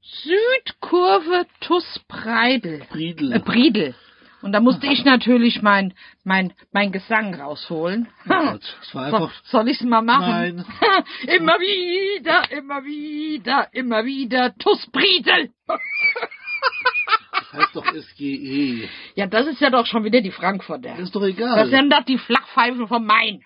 Südkurve 0.00 1.46
Tuss 1.58 2.00
Breidel. 2.06 2.86
Briedel. 2.90 3.32
Äh, 3.32 3.40
Briedel. 3.40 3.96
Und 4.40 4.52
da 4.52 4.60
musste 4.60 4.86
ich 4.86 5.04
natürlich 5.04 5.62
mein, 5.62 5.94
mein, 6.22 6.52
mein 6.70 6.92
Gesang 6.92 7.34
rausholen. 7.34 8.06
Oh 8.28 8.56
so, 8.92 9.30
soll 9.42 9.68
ich's 9.68 9.82
mal 9.82 10.00
machen? 10.00 10.64
Immer 11.26 11.58
wieder, 11.58 12.52
immer 12.52 12.84
wieder, 12.84 13.68
immer 13.72 14.04
wieder, 14.04 14.56
Tussbriedel. 14.58 15.50
das 15.66 17.52
heißt 17.52 17.74
doch 17.74 17.86
SGE. 17.92 18.88
Ja, 19.16 19.26
das 19.26 19.48
ist 19.48 19.60
ja 19.60 19.70
doch 19.70 19.86
schon 19.86 20.04
wieder 20.04 20.20
die 20.20 20.30
Frankfurter. 20.30 20.96
ist 21.00 21.16
doch 21.16 21.24
egal. 21.24 21.56
Das 21.56 21.70
sind 21.70 21.92
doch 21.92 22.04
die 22.04 22.18
Flachpfeifen 22.18 22.86
vom 22.86 23.04
Main. 23.04 23.44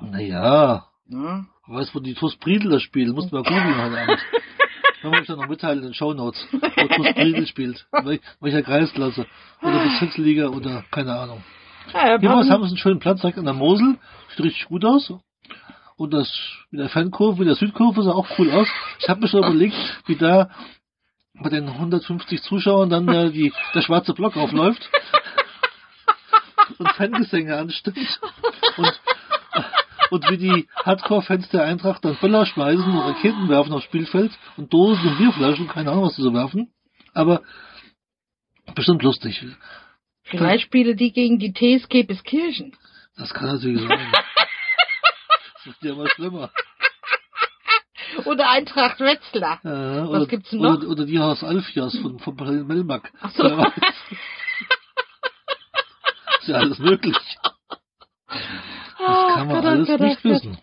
Naja. 0.00 0.84
Ja. 1.08 1.44
Weißt 1.66 1.90
du, 1.90 1.94
wo 1.98 2.00
die 2.00 2.14
Tussbriedel 2.14 2.70
das 2.70 2.82
spielen? 2.82 3.12
Musst 3.14 3.30
du 3.32 3.36
mal 3.36 3.42
googeln 3.42 3.76
heute 3.82 4.00
Abend. 4.00 4.18
Wenn 5.02 5.10
man 5.10 5.20
mich 5.20 5.28
dann 5.28 5.38
noch 5.38 5.48
mitteilen 5.48 5.78
in 5.78 5.84
den 5.84 5.94
Shownotes, 5.94 6.46
wo 6.52 6.58
Tuss 6.88 7.06
Friedel 7.14 7.46
spielt, 7.46 7.86
wel- 7.92 8.20
welcher 8.40 8.62
Kreisklasse, 8.62 9.26
oder 9.62 9.82
Bezirksliga 9.84 10.48
oder 10.48 10.84
keine 10.90 11.16
Ahnung. 11.18 11.42
Ja, 11.94 12.12
Jedenfalls 12.12 12.50
haben 12.50 12.62
wir 12.62 12.68
einen 12.68 12.76
schönen 12.76 13.00
Platz 13.00 13.20
direkt 13.20 13.38
an 13.38 13.46
der 13.46 13.54
Mosel, 13.54 13.96
sieht 14.30 14.44
richtig 14.44 14.66
gut 14.66 14.84
aus. 14.84 15.12
Und 15.96 16.12
das 16.12 16.30
mit 16.70 16.80
der 16.80 16.88
Fankurve, 16.90 17.38
mit 17.38 17.48
der 17.48 17.54
Südkurve 17.56 18.02
sah 18.02 18.12
auch 18.12 18.28
cool 18.38 18.50
aus. 18.50 18.68
Ich 19.00 19.08
habe 19.08 19.20
mir 19.20 19.28
schon 19.28 19.40
überlegt, 19.40 19.76
wie 20.06 20.16
da 20.16 20.50
bei 21.34 21.48
den 21.50 21.68
150 21.68 22.42
Zuschauern 22.42 22.90
dann 22.90 23.08
äh, 23.08 23.30
die, 23.30 23.52
der 23.74 23.80
schwarze 23.82 24.12
Block 24.12 24.36
aufläuft 24.36 24.86
und 26.78 26.88
Fangesänge 26.92 27.56
anstimmt 27.56 28.20
und, 28.76 29.00
und 30.10 30.28
wie 30.30 30.36
die 30.36 30.68
Hardcore-Fans 30.84 31.48
der 31.50 31.64
Eintracht 31.64 32.04
dann 32.04 32.16
Böller 32.16 32.46
schmeißen 32.46 32.84
und 32.84 32.98
Raketen 32.98 33.48
werfen 33.48 33.72
aufs 33.72 33.84
Spielfeld 33.84 34.32
und 34.56 34.72
Dosen 34.72 35.08
und 35.08 35.18
Bierflaschen, 35.18 35.68
keine 35.68 35.90
Ahnung, 35.90 36.04
was 36.04 36.16
sie 36.16 36.22
so 36.22 36.34
werfen. 36.34 36.72
Aber 37.14 37.42
bestimmt 38.74 39.02
lustig. 39.02 39.44
Vielleicht 40.24 40.64
spielen 40.64 40.96
die 40.96 41.12
gegen 41.12 41.38
die 41.38 41.52
TSG 41.52 42.04
Biskirchen. 42.04 42.76
Das 43.16 43.32
kann 43.34 43.48
natürlich 43.48 43.80
sein. 43.82 44.12
Das 45.62 45.74
wird 45.74 45.82
ja 45.82 45.92
immer 45.92 46.08
schlimmer. 46.08 46.50
Oder 48.24 48.48
Eintracht 48.48 48.98
Wetzlar. 49.00 49.60
Ja, 49.62 50.02
Was 50.02 50.08
oder, 50.08 50.26
gibt's 50.26 50.52
noch? 50.52 50.78
Oder, 50.78 50.88
oder 50.88 51.04
die 51.04 51.18
aus 51.18 51.44
Alfias 51.44 51.98
von, 51.98 52.18
von 52.18 52.34
Melmack. 52.66 53.12
Ach 53.20 53.30
so. 53.30 53.44
Ist 56.40 56.48
ja 56.48 56.56
alles 56.56 56.78
möglich. 56.78 57.16
Das 59.40 59.48
kann 59.48 59.48
man 59.48 59.56
Gott, 59.56 59.64
alles 59.70 59.88
Gott, 59.88 60.00
nicht 60.00 60.22
Gott. 60.22 60.32
wissen. 60.32 60.58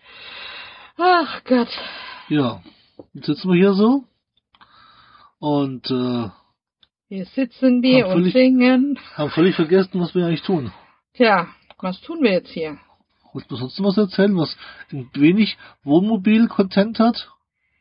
Ach 0.98 1.44
Gott. 1.46 1.70
Ja, 2.30 2.62
jetzt 3.14 3.26
sitzen 3.28 3.50
wir 3.50 3.56
hier 3.56 3.74
so. 3.74 4.04
Und 5.40 5.90
äh, 5.92 6.30
Hier 7.10 7.26
sitzen 7.26 7.82
wir 7.82 8.08
und 8.08 8.14
völlig- 8.14 8.34
singen. 8.34 9.00
haben 9.16 9.30
völlig 9.32 9.56
vergessen, 9.56 10.00
was 10.02 10.14
wir 10.16 10.26
eigentlich 10.26 10.42
tun. 10.42 10.72
Tja, 11.14 11.48
was 11.80 12.02
tun 12.02 12.22
wir 12.22 12.32
jetzt 12.32 12.50
hier? 12.50 12.78
Wolltest 13.34 13.52
du 13.52 13.56
sonst 13.56 13.80
noch 13.80 13.90
was 13.90 13.98
erzählen, 13.98 14.36
was 14.38 14.58
ein 14.92 15.10
wenig 15.14 15.58
Wohnmobil-Content 15.84 17.00
hat? 17.00 17.30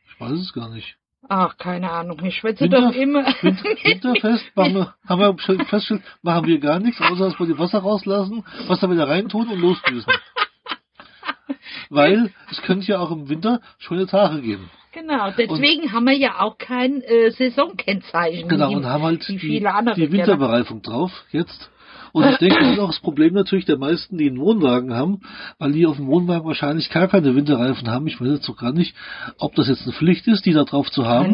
Ich 0.07 0.19
weiß 0.19 0.33
es 0.39 0.53
gar 0.53 0.69
nicht. 0.69 0.97
Ach, 1.29 1.57
keine 1.57 1.91
Ahnung. 1.91 2.23
Ich 2.23 2.35
schwätze 2.37 2.63
Winter- 2.65 2.81
doch 2.81 2.91
immer. 2.93 3.25
Win- 3.41 3.57
Winterfest 3.83 4.45
machen 4.55 4.75
wir, 4.75 4.95
haben 5.07 5.19
wir 5.19 5.39
schon 5.39 5.57
festgestellt, 5.65 6.03
machen 6.21 6.45
wir 6.45 6.59
gar 6.59 6.79
nichts, 6.79 7.01
außer 7.01 7.25
dass 7.29 7.39
wir 7.39 7.47
die 7.47 7.57
Wasser 7.57 7.79
rauslassen, 7.79 8.45
Wasser 8.67 8.89
wieder 8.91 9.07
reintun 9.09 9.47
und 9.49 9.59
losdüsen. 9.59 10.13
Weil 11.89 12.31
es 12.51 12.61
könnte 12.61 12.87
ja 12.87 12.99
auch 12.99 13.11
im 13.11 13.29
Winter 13.29 13.61
schöne 13.77 14.07
Tage 14.07 14.41
geben. 14.41 14.69
Genau, 14.93 15.31
deswegen 15.31 15.91
haben 15.91 16.05
wir 16.05 16.17
ja 16.17 16.39
auch 16.39 16.57
kein 16.57 17.01
äh, 17.01 17.29
Saisonkennzeichen. 17.31 18.49
Genau, 18.49 18.71
wie, 18.71 18.75
und 18.75 18.85
haben 18.85 19.03
halt 19.03 19.27
die, 19.27 19.37
die? 19.37 20.11
Winterbereifung 20.11 20.81
drauf 20.81 21.11
jetzt. 21.31 21.69
Und 22.17 22.31
ich 22.31 22.37
denke, 22.37 22.59
das 22.59 22.73
ist 22.73 22.79
auch 22.79 22.87
das 22.87 22.99
Problem 22.99 23.35
natürlich 23.35 23.65
der 23.65 23.77
meisten, 23.77 24.17
die 24.17 24.27
einen 24.27 24.39
Wohnwagen 24.39 24.91
haben, 24.95 25.21
weil 25.59 25.71
die 25.71 25.85
auf 25.85 25.97
dem 25.97 26.07
Wohnwagen 26.07 26.47
wahrscheinlich 26.47 26.89
gar 26.89 27.07
keine 27.07 27.35
Winterreifen 27.35 27.87
haben. 27.87 28.07
Ich 28.07 28.19
weiß 28.19 28.29
jetzt 28.29 28.49
auch 28.49 28.57
gar 28.57 28.71
nicht, 28.71 28.95
ob 29.37 29.53
das 29.53 29.67
jetzt 29.67 29.83
eine 29.83 29.93
Pflicht 29.93 30.27
ist, 30.27 30.47
die 30.47 30.53
da 30.53 30.63
drauf 30.63 30.89
zu 30.89 31.05
haben, 31.05 31.31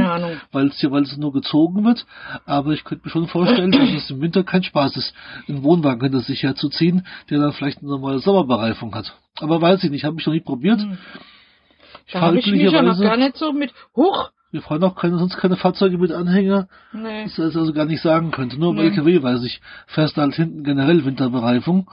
weil 0.52 0.68
es 0.68 0.80
hier, 0.82 0.92
weil 0.92 1.04
es 1.04 1.16
nur 1.16 1.32
gezogen 1.32 1.86
wird. 1.86 2.06
Aber 2.46 2.74
ich 2.74 2.84
könnte 2.84 3.06
mir 3.06 3.12
schon 3.12 3.28
vorstellen, 3.28 3.72
dass 3.72 3.90
es 3.94 4.10
im 4.10 4.20
Winter 4.20 4.44
kein 4.44 4.64
Spaß 4.64 4.98
ist, 4.98 5.14
einen 5.48 5.64
Wohnwagen 5.64 6.02
hinter 6.02 6.20
sich 6.20 6.44
herzuziehen, 6.44 7.08
der 7.30 7.40
dann 7.40 7.54
vielleicht 7.54 7.80
eine 7.80 7.90
normale 7.90 8.20
Sommerbereifung 8.20 8.94
hat. 8.94 9.14
Aber 9.40 9.62
weiß 9.62 9.86
ich 9.86 9.90
nicht, 9.90 10.04
habe 10.04 10.18
ich 10.20 10.26
noch 10.26 10.34
nie 10.34 10.42
probiert. 10.42 10.82
Hm. 10.82 10.98
Ich 12.08 12.12
Da 12.12 12.20
habe 12.20 12.40
ich 12.40 12.46
mich 12.46 12.62
ja 12.62 12.82
noch 12.82 13.00
gar 13.00 13.16
nicht 13.16 13.38
so 13.38 13.54
mit. 13.54 13.72
Huch! 13.96 14.32
Wir 14.54 14.62
fahren 14.62 14.84
auch 14.84 14.96
keine, 14.96 15.18
sonst 15.18 15.36
keine 15.38 15.58
Fahrzeuge 15.58 15.98
mit 15.98 16.12
Anhänger. 16.12 16.68
Nee. 16.94 17.24
Das 17.24 17.38
ist 17.40 17.58
also 17.58 17.74
gar 17.74 17.86
nicht 17.86 18.02
sagen 18.02 18.32
könnte. 18.32 18.58
Nur 18.60 18.74
Nee. 18.74 18.84
LKW 18.84 19.22
weiß 19.22 19.44
ich, 19.44 19.60
fährst 19.88 20.16
du 20.16 20.22
halt 20.22 20.36
hinten 20.36 20.64
generell 20.64 21.04
Winterbereifung. 21.04 21.90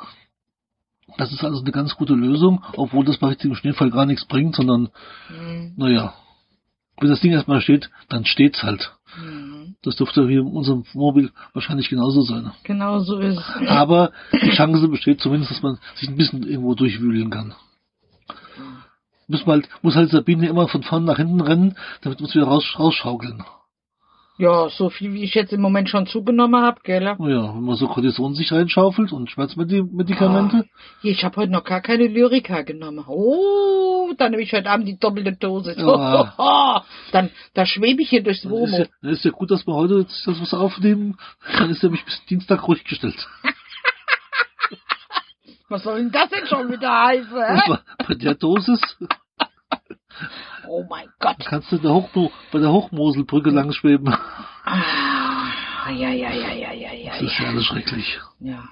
Das 1.18 1.33
ist 1.33 1.42
also 1.42 1.61
eine 1.62 1.73
ganz 1.73 1.96
gute 1.96 2.14
Lösung, 2.14 2.62
obwohl 2.77 3.05
das 3.05 3.18
bei 3.18 3.29
richtigem 3.29 3.57
Schneefall 3.57 3.90
gar 3.90 4.07
nichts 4.07 4.27
bringt, 4.27 4.55
sondern, 4.55 4.90
Hm. 5.29 5.73
naja, 5.77 6.14
wenn 7.01 7.09
das 7.09 7.20
Ding 7.20 7.33
erstmal 7.33 7.62
steht, 7.62 7.90
dann 8.11 8.25
steht's 8.27 8.62
halt. 8.62 8.92
Hm. 9.14 9.75
Das 9.83 9.96
dürfte 9.96 10.29
hier 10.29 10.40
in 10.40 10.46
unserem 10.46 10.85
Mobil 10.92 11.31
wahrscheinlich 11.55 11.88
genauso 11.88 12.20
sein. 12.20 12.53
Genau 12.64 12.99
so 13.01 13.18
ist 13.18 13.38
es. 13.38 13.68
Aber 13.68 14.12
die 14.33 14.51
Chance 14.51 14.87
besteht 14.88 15.20
zumindest, 15.20 15.51
dass 15.51 15.62
man 15.62 15.79
sich 15.96 16.09
ein 16.11 16.16
bisschen 16.16 16.42
irgendwo 16.46 16.75
durchwühlen 16.75 17.31
kann. 17.31 17.55
Muss, 19.30 19.46
halt, 19.46 19.68
muss 19.82 19.94
halt 19.94 20.10
Sabine 20.10 20.48
immer 20.48 20.66
von 20.66 20.82
vorn 20.82 21.04
nach 21.04 21.18
hinten 21.18 21.40
rennen, 21.40 21.76
damit 22.02 22.18
wir 22.18 22.24
uns 22.24 22.34
wieder 22.34 22.46
raus, 22.46 22.74
rausschaukeln. 22.78 23.44
Ja, 24.38 24.70
so 24.70 24.88
viel 24.88 25.12
wie 25.12 25.22
ich 25.22 25.34
jetzt 25.34 25.52
im 25.52 25.60
Moment 25.60 25.90
schon 25.90 26.06
zugenommen 26.06 26.62
habe, 26.62 26.80
gell? 26.82 27.04
Naja, 27.04 27.54
wenn 27.54 27.62
man 27.62 27.76
so 27.76 27.86
Kortison 27.86 28.34
sich 28.34 28.50
reinschaufelt 28.50 29.12
und 29.12 29.30
Schmerzmedikamente. 29.30 30.64
Hier, 31.02 31.12
Ich 31.12 31.24
habe 31.24 31.36
heute 31.36 31.52
noch 31.52 31.62
gar 31.62 31.82
keine 31.82 32.06
Lyrica 32.06 32.62
genommen. 32.62 33.04
Oh, 33.06 34.10
dann 34.16 34.30
nehme 34.30 34.42
ich 34.42 34.52
heute 34.52 34.70
Abend 34.70 34.88
die 34.88 34.98
doppelte 34.98 35.32
Dose. 35.36 35.74
Ja. 35.76 36.82
dann 37.12 37.28
da 37.52 37.66
schwebe 37.66 38.00
ich 38.02 38.08
hier 38.08 38.22
durchs 38.22 38.42
Dann 38.42 38.52
ist, 38.52 38.58
Womo. 38.58 38.78
ja, 38.78 38.86
dann 39.02 39.10
ist 39.12 39.24
ja 39.26 39.30
gut, 39.30 39.50
dass 39.50 39.66
wir 39.66 39.74
heute 39.74 40.04
das 40.04 40.40
was 40.40 40.54
aufnehmen. 40.54 41.18
Dann 41.58 41.68
ist 41.70 41.84
er 41.84 41.90
mich 41.90 42.04
bis 42.04 42.24
Dienstag 42.24 42.66
ruhig 42.66 42.82
gestellt. 42.84 43.28
Was 45.68 45.84
soll 45.84 45.98
denn 45.98 46.10
das 46.10 46.28
denn 46.30 46.46
schon 46.46 46.72
wieder 46.72 46.90
heißen? 47.06 47.78
Bei 48.08 48.14
der 48.14 48.34
Dosis 48.34 48.80
Oh 50.72 50.85
mein 50.88 51.09
Gott. 51.18 51.37
kannst 51.46 51.72
du 51.72 51.78
der 51.78 51.92
Hochmo 51.92 52.30
bei 52.52 52.61
der 52.61 52.70
Hochmoselbrücke 52.70 53.50
lang 53.50 53.72
schweben. 53.72 54.14
Ah, 54.64 55.90
ja, 55.90 56.11
ja, 56.11 56.30
ja, 56.30 56.52
ja, 56.52 56.72
ja, 56.72 56.92
ja, 56.92 57.11
Das 57.11 57.22
ist 57.22 57.38
ja 57.40 57.48
alles 57.48 57.64
schrecklich. 57.64 58.20
ja. 58.38 58.68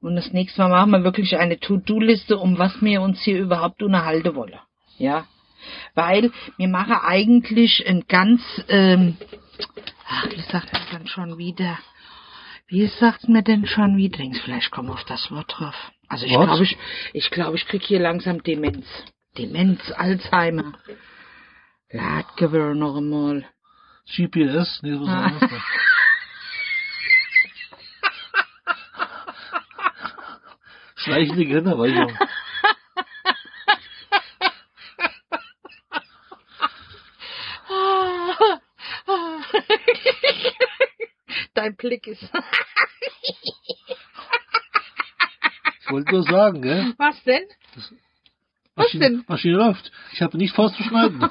Und 0.00 0.16
das 0.16 0.32
nächste 0.32 0.62
Mal 0.62 0.68
machen 0.70 0.90
wir 0.92 1.04
wirklich 1.04 1.36
eine 1.36 1.60
To-Do-Liste, 1.60 2.38
um 2.38 2.58
was 2.58 2.80
wir 2.80 3.02
uns 3.02 3.20
hier 3.20 3.38
überhaupt 3.38 3.82
unterhalten 3.82 4.34
wollen. 4.34 4.58
Ja. 4.96 5.26
Weil 5.94 6.32
wir 6.56 6.68
machen 6.68 6.96
eigentlich 7.04 7.86
ein 7.86 8.04
ganz, 8.08 8.40
ähm, 8.68 9.18
ach, 10.08 10.26
wie 10.30 10.40
sagt 10.40 10.72
man 10.72 10.82
denn 10.90 11.06
schon 11.06 11.36
wieder? 11.36 11.78
Wie 12.66 12.86
sagt 12.86 13.28
mir 13.28 13.42
denn 13.42 13.66
schon 13.66 13.98
wieder? 13.98 14.24
Vielleicht 14.42 14.70
kommen 14.70 14.88
wir 14.88 14.94
auf 14.94 15.04
das 15.04 15.30
Wort 15.30 15.54
drauf. 15.54 15.74
Also 16.08 16.24
ich 16.24 16.32
glaube, 16.32 16.62
ich, 16.64 16.76
ich 17.12 17.30
glaube, 17.30 17.56
ich 17.58 17.66
krieg 17.66 17.82
hier 17.82 18.00
langsam 18.00 18.42
Demenz. 18.42 18.86
Demenz, 19.38 19.80
Alzheimer. 19.92 20.74
Ladgewöhn 21.90 22.78
noch 22.78 22.96
einmal. 22.96 23.46
GPS? 24.06 24.80
Nee, 24.82 24.92
was 24.92 25.06
war 25.08 25.30
das? 25.30 25.50
denn? 25.50 25.62
Schleichende 30.96 31.46
Gehirnerweichung. 31.46 32.16
Dein 41.54 41.76
Blick 41.76 42.06
ist. 42.06 42.22
Ich 45.80 45.90
wollte 45.90 46.12
nur 46.12 46.22
sagen, 46.24 46.62
gell? 46.62 46.94
Was 46.98 47.22
denn? 47.24 47.44
Was 48.74 48.86
Maschine, 48.86 49.04
denn? 49.04 49.24
Maschine 49.28 49.56
läuft. 49.56 49.92
Ich 50.12 50.22
habe 50.22 50.38
nicht 50.38 50.54
vor 50.54 50.72
zu 50.72 50.82
schneiden. 50.82 51.24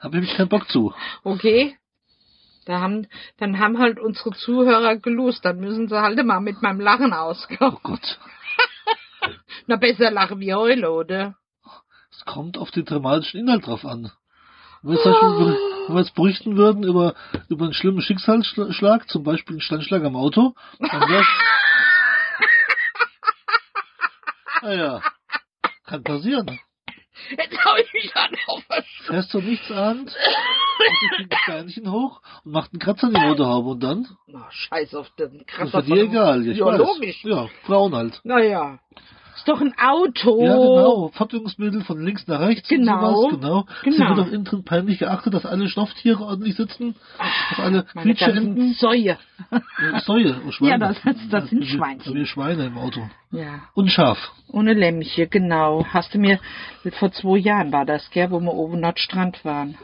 Habe 0.00 0.16
nämlich 0.16 0.34
keinen 0.36 0.48
Bock 0.48 0.68
zu. 0.68 0.92
Okay. 1.22 1.76
Da 2.64 2.80
haben, 2.80 3.06
dann 3.38 3.60
haben 3.60 3.78
halt 3.78 4.00
unsere 4.00 4.32
Zuhörer 4.32 4.96
gelust. 4.96 5.44
Dann 5.44 5.60
müssen 5.60 5.86
sie 5.88 6.00
halt 6.00 6.24
mal 6.24 6.40
mit 6.40 6.60
meinem 6.60 6.80
Lachen 6.80 7.12
auskommen. 7.12 7.74
Oh 7.74 7.78
Gott. 7.84 8.18
Na, 9.68 9.76
besser 9.76 10.10
lachen 10.10 10.40
wie 10.40 10.52
heule, 10.54 10.90
oder? 10.90 11.36
Es 12.10 12.24
kommt 12.24 12.58
auf 12.58 12.72
den 12.72 12.84
dramatischen 12.84 13.38
Inhalt 13.40 13.64
drauf 13.66 13.84
an. 13.84 14.10
Wenn 14.82 14.96
wir, 14.96 15.04
über- 15.06 15.56
wenn 15.86 15.94
wir 15.94 16.00
jetzt 16.00 16.16
berichten 16.16 16.56
würden 16.56 16.82
über, 16.82 17.14
über 17.48 17.66
einen 17.66 17.74
schlimmen 17.74 18.02
Schicksalsschlag, 18.02 19.08
zum 19.08 19.22
Beispiel 19.22 19.54
einen 19.54 19.60
Standschlag 19.60 20.02
am 20.02 20.16
Auto, 20.16 20.54
dann 20.80 21.08
wär's... 21.08 21.26
naja, 24.62 25.00
kann 25.84 26.02
passieren. 26.02 26.58
Jetzt 27.30 27.58
hab 27.64 27.78
ich 27.78 27.92
mich 27.92 28.16
an 28.16 28.30
auf 28.46 28.64
Fährst 29.06 29.34
du 29.34 29.40
nichts 29.40 29.70
ahnt, 29.70 30.10
und 31.18 31.30
ein 31.32 31.38
Steinchen 31.44 31.90
hoch 31.92 32.22
und 32.44 32.52
macht 32.52 32.72
einen 32.72 32.80
Kratzer 32.80 33.08
in 33.08 33.14
die 33.14 33.20
Motorhaube 33.20 33.70
und 33.70 33.80
dann? 33.82 34.06
oh, 34.32 34.38
Scheiß 34.50 34.94
auf 34.94 35.10
den 35.16 35.38
Das 35.38 35.46
Kratzer. 35.46 35.64
ist 35.64 35.84
für 35.84 35.88
von 35.90 35.96
dir 35.96 36.02
egal. 36.04 36.46
Ich 36.46 36.58
ja, 36.58 36.66
weiß. 36.66 36.78
logisch. 36.78 37.24
Ja, 37.24 37.48
Frauen 37.64 37.94
halt. 37.94 38.20
Naja. 38.24 38.78
Ist 39.42 39.48
doch 39.48 39.60
ein 39.60 39.74
Auto. 39.76 40.40
Ja, 40.44 40.54
genau. 40.56 41.10
Fortbildungsmittel 41.14 41.82
von 41.82 42.00
links 42.00 42.28
nach 42.28 42.38
rechts. 42.38 42.68
Genau. 42.68 43.24
und 43.24 43.30
sowas. 43.32 43.40
Genau. 43.40 43.64
Genau. 43.82 43.96
Sie 43.96 43.98
wird 44.16 44.28
auch 44.28 44.32
innen 44.32 44.44
drin 44.44 44.64
peinlich 44.64 45.00
geachtet, 45.00 45.34
dass 45.34 45.44
alle 45.44 45.68
Stofftiere 45.68 46.22
ordentlich 46.22 46.54
sitzen. 46.54 46.94
Dass 47.50 47.58
alle 47.58 47.82
Quietscheenten. 47.82 48.72
Säue. 48.74 49.18
Äh, 49.50 50.00
Säue, 50.04 50.40
oh, 50.46 50.52
Schweine. 50.52 50.70
Ja, 50.70 50.78
das- 50.78 51.02
das 51.28 51.50
sind 51.50 51.62
Wir- 51.62 51.66
Schweinchen. 51.66 52.14
Wir 52.14 52.26
Schweine 52.26 52.66
im 52.66 52.78
Auto. 52.78 53.00
Ja. 53.32 53.62
Und 53.74 53.88
Schaf. 53.90 54.30
Ohne 54.52 54.74
Lämmchen, 54.74 55.28
genau. 55.28 55.84
Hast 55.92 56.14
du 56.14 56.20
mir, 56.20 56.38
vor 57.00 57.10
zwei 57.10 57.38
Jahren 57.38 57.72
war 57.72 57.84
das, 57.84 58.08
gell, 58.12 58.30
wo 58.30 58.38
wir 58.38 58.54
oben 58.54 58.78
Nordstrand 58.78 59.44
waren. 59.44 59.76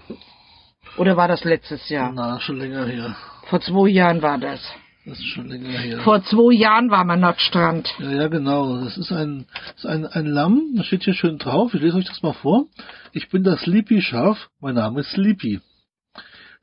Oder 0.99 1.17
war 1.17 1.27
das 1.27 1.43
letztes 1.43 1.89
Jahr? 1.89 2.13
Na, 2.15 2.39
schon 2.39 2.59
länger 2.61 2.87
her. 2.87 3.17
Vor 3.47 3.61
zwei 3.61 3.89
Jahren 3.89 4.23
war 4.23 4.39
das. 4.39 4.61
Das 5.09 5.19
ist 5.19 5.27
schon 5.29 5.49
länger 5.49 5.71
her. 5.71 6.01
Vor 6.01 6.23
zwei 6.25 6.53
Jahren 6.55 6.91
war 6.91 7.05
man 7.05 7.21
Nordstrand. 7.21 7.89
Ja, 7.99 8.11
ja, 8.11 8.29
genau. 8.29 8.85
Das 8.85 8.99
ist 8.99 9.11
ein, 9.11 9.47
das 9.75 9.85
ist 9.85 9.87
ein, 9.87 10.07
ein 10.07 10.27
Lamm. 10.27 10.75
Das 10.77 10.87
steht 10.87 11.05
hier 11.05 11.15
schön 11.15 11.39
drauf. 11.39 11.73
Ich 11.73 11.81
lese 11.81 11.97
euch 11.97 12.05
das 12.05 12.23
mal 12.23 12.35
vor. 12.35 12.67
Ich 13.13 13.31
bin 13.31 13.43
das 13.43 13.63
Sleepy-Schaf. 13.63 14.51
Mein 14.61 14.75
Name 14.75 15.01
ist 15.01 15.13
Sleepy. 15.13 15.61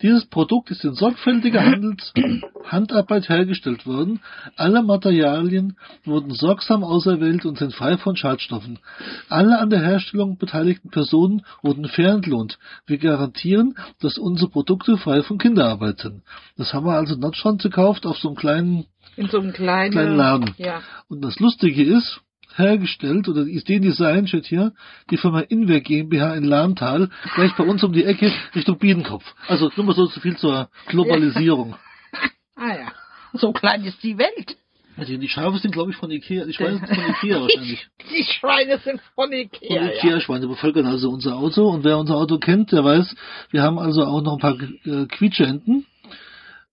Dieses 0.01 0.25
Produkt 0.25 0.71
ist 0.71 0.83
in 0.83 0.93
sorgfältiger 0.93 1.61
Handels 1.65 2.13
Handarbeit 2.65 3.29
hergestellt 3.29 3.85
worden. 3.85 4.21
Alle 4.55 4.83
Materialien 4.83 5.77
wurden 6.03 6.33
sorgsam 6.33 6.83
auserwählt 6.83 7.45
und 7.45 7.57
sind 7.57 7.73
frei 7.73 7.97
von 7.97 8.15
Schadstoffen. 8.15 8.79
Alle 9.29 9.59
an 9.59 9.69
der 9.69 9.81
Herstellung 9.81 10.37
beteiligten 10.37 10.89
Personen 10.89 11.45
wurden 11.61 11.87
fair 11.87 12.11
entlohnt. 12.11 12.57
Wir 12.85 12.97
garantieren, 12.97 13.75
dass 14.01 14.17
unsere 14.17 14.49
Produkte 14.49 14.97
frei 14.97 15.21
von 15.23 15.37
Kinderarbeit 15.37 15.99
sind. 15.99 16.23
Das 16.57 16.73
haben 16.73 16.85
wir 16.85 16.93
also 16.93 17.15
in 17.15 17.19
Nordstrand 17.19 17.61
gekauft 17.61 18.05
auf 18.05 18.17
so 18.17 18.29
einem 18.29 18.37
kleinen, 18.37 18.85
In 19.15 19.27
so 19.29 19.39
einem 19.39 19.53
kleinen, 19.53 19.91
kleinen 19.91 20.17
Laden. 20.17 20.55
Ja. 20.57 20.81
Und 21.07 21.21
das 21.21 21.39
Lustige 21.39 21.83
ist, 21.83 22.21
hergestellt 22.57 23.27
oder 23.27 23.41
ist 23.41 23.69
den 23.69 23.81
Design 23.81 24.27
steht 24.27 24.45
hier, 24.45 24.73
die 25.09 25.17
Firma 25.17 25.41
Inwer 25.41 25.81
GmbH 25.81 26.35
in 26.35 26.43
Lahntal, 26.43 27.09
gleich 27.35 27.53
bei 27.55 27.63
uns 27.63 27.83
um 27.83 27.93
die 27.93 28.03
Ecke 28.03 28.31
Richtung 28.53 28.77
Biedenkopf. 28.77 29.23
Also 29.47 29.71
nur 29.75 29.85
mal 29.85 29.95
so 29.95 30.07
viel 30.07 30.37
zur 30.37 30.69
Globalisierung. 30.87 31.75
Ah 32.57 32.73
ja. 32.73 32.91
So 33.33 33.51
klein 33.51 33.83
ist 33.83 34.01
die 34.01 34.17
Welt. 34.17 34.55
Also 34.97 35.17
die 35.17 35.27
Schafe 35.27 35.57
sind, 35.57 35.71
glaube 35.71 35.91
ich, 35.91 35.97
von 35.97 36.09
Ikea. 36.09 36.45
Die 36.45 36.53
Schweine 36.53 36.77
sind 36.77 36.95
von 36.95 37.09
Ikea 37.09 37.41
wahrscheinlich. 37.41 37.87
Die 38.09 38.23
Schweine 38.23 38.77
sind 38.77 39.01
von 39.13 39.31
Ikea. 39.31 39.67
Von 39.67 39.87
ja. 39.87 39.93
Ikea-Schweine 39.93 40.47
bevölkern 40.47 40.85
also 40.85 41.09
unser 41.09 41.35
Auto. 41.35 41.67
Und 41.67 41.83
wer 41.83 41.97
unser 41.97 42.15
Auto 42.15 42.37
kennt, 42.37 42.71
der 42.71 42.85
weiß, 42.85 43.13
wir 43.51 43.61
haben 43.61 43.77
also 43.77 44.05
auch 44.05 44.21
noch 44.21 44.33
ein 44.33 44.39
paar 44.39 44.57
äh, 44.85 45.05
Quietscheenten. 45.07 45.85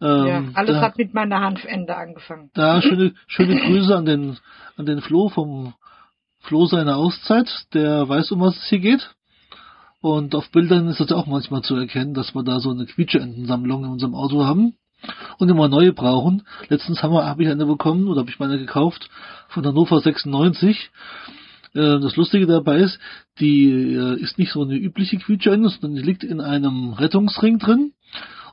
Ähm, 0.02 0.26
Ja, 0.26 0.44
alles 0.54 0.76
da, 0.76 0.80
hat 0.82 0.98
mit 0.98 1.14
meiner 1.14 1.40
Hanfende 1.40 1.96
angefangen. 1.96 2.50
da 2.54 2.82
schöne, 2.82 3.14
schöne 3.28 3.56
Grüße 3.60 3.96
an 3.96 4.04
den, 4.04 4.36
an 4.76 4.86
den 4.86 5.00
Flo 5.00 5.28
vom 5.28 5.74
Flo 6.40 6.66
seiner 6.66 6.96
Auszeit. 6.96 7.48
Der 7.72 8.08
weiß, 8.08 8.32
um 8.32 8.40
was 8.40 8.56
es 8.56 8.64
hier 8.68 8.80
geht. 8.80 9.14
Und 10.00 10.34
auf 10.34 10.50
Bildern 10.50 10.88
ist 10.88 10.98
das 10.98 11.12
auch 11.12 11.26
manchmal 11.26 11.62
zu 11.62 11.76
erkennen, 11.76 12.12
dass 12.14 12.34
wir 12.34 12.42
da 12.42 12.58
so 12.58 12.70
eine 12.70 12.86
Quietscheentensammlung 12.86 13.84
in 13.84 13.90
unserem 13.90 14.16
Auto 14.16 14.44
haben 14.44 14.74
und 15.38 15.48
immer 15.48 15.68
neue 15.68 15.92
brauchen. 15.92 16.42
Letztens 16.68 17.02
habe 17.02 17.42
ich 17.42 17.48
eine 17.48 17.66
bekommen 17.66 18.08
oder 18.08 18.20
habe 18.20 18.30
ich 18.30 18.40
meine 18.40 18.58
gekauft 18.58 19.08
von 19.48 19.64
Hannover 19.64 20.00
96. 20.00 20.90
Äh, 21.74 22.00
Das 22.00 22.16
Lustige 22.16 22.46
dabei 22.46 22.78
ist, 22.78 22.98
die 23.38 23.70
äh, 23.70 24.20
ist 24.20 24.38
nicht 24.38 24.52
so 24.52 24.62
eine 24.62 24.74
übliche 24.74 25.18
Quietscheente, 25.18 25.68
sondern 25.68 25.94
die 25.94 26.02
liegt 26.02 26.24
in 26.24 26.40
einem 26.40 26.92
Rettungsring 26.94 27.58
drin. 27.60 27.92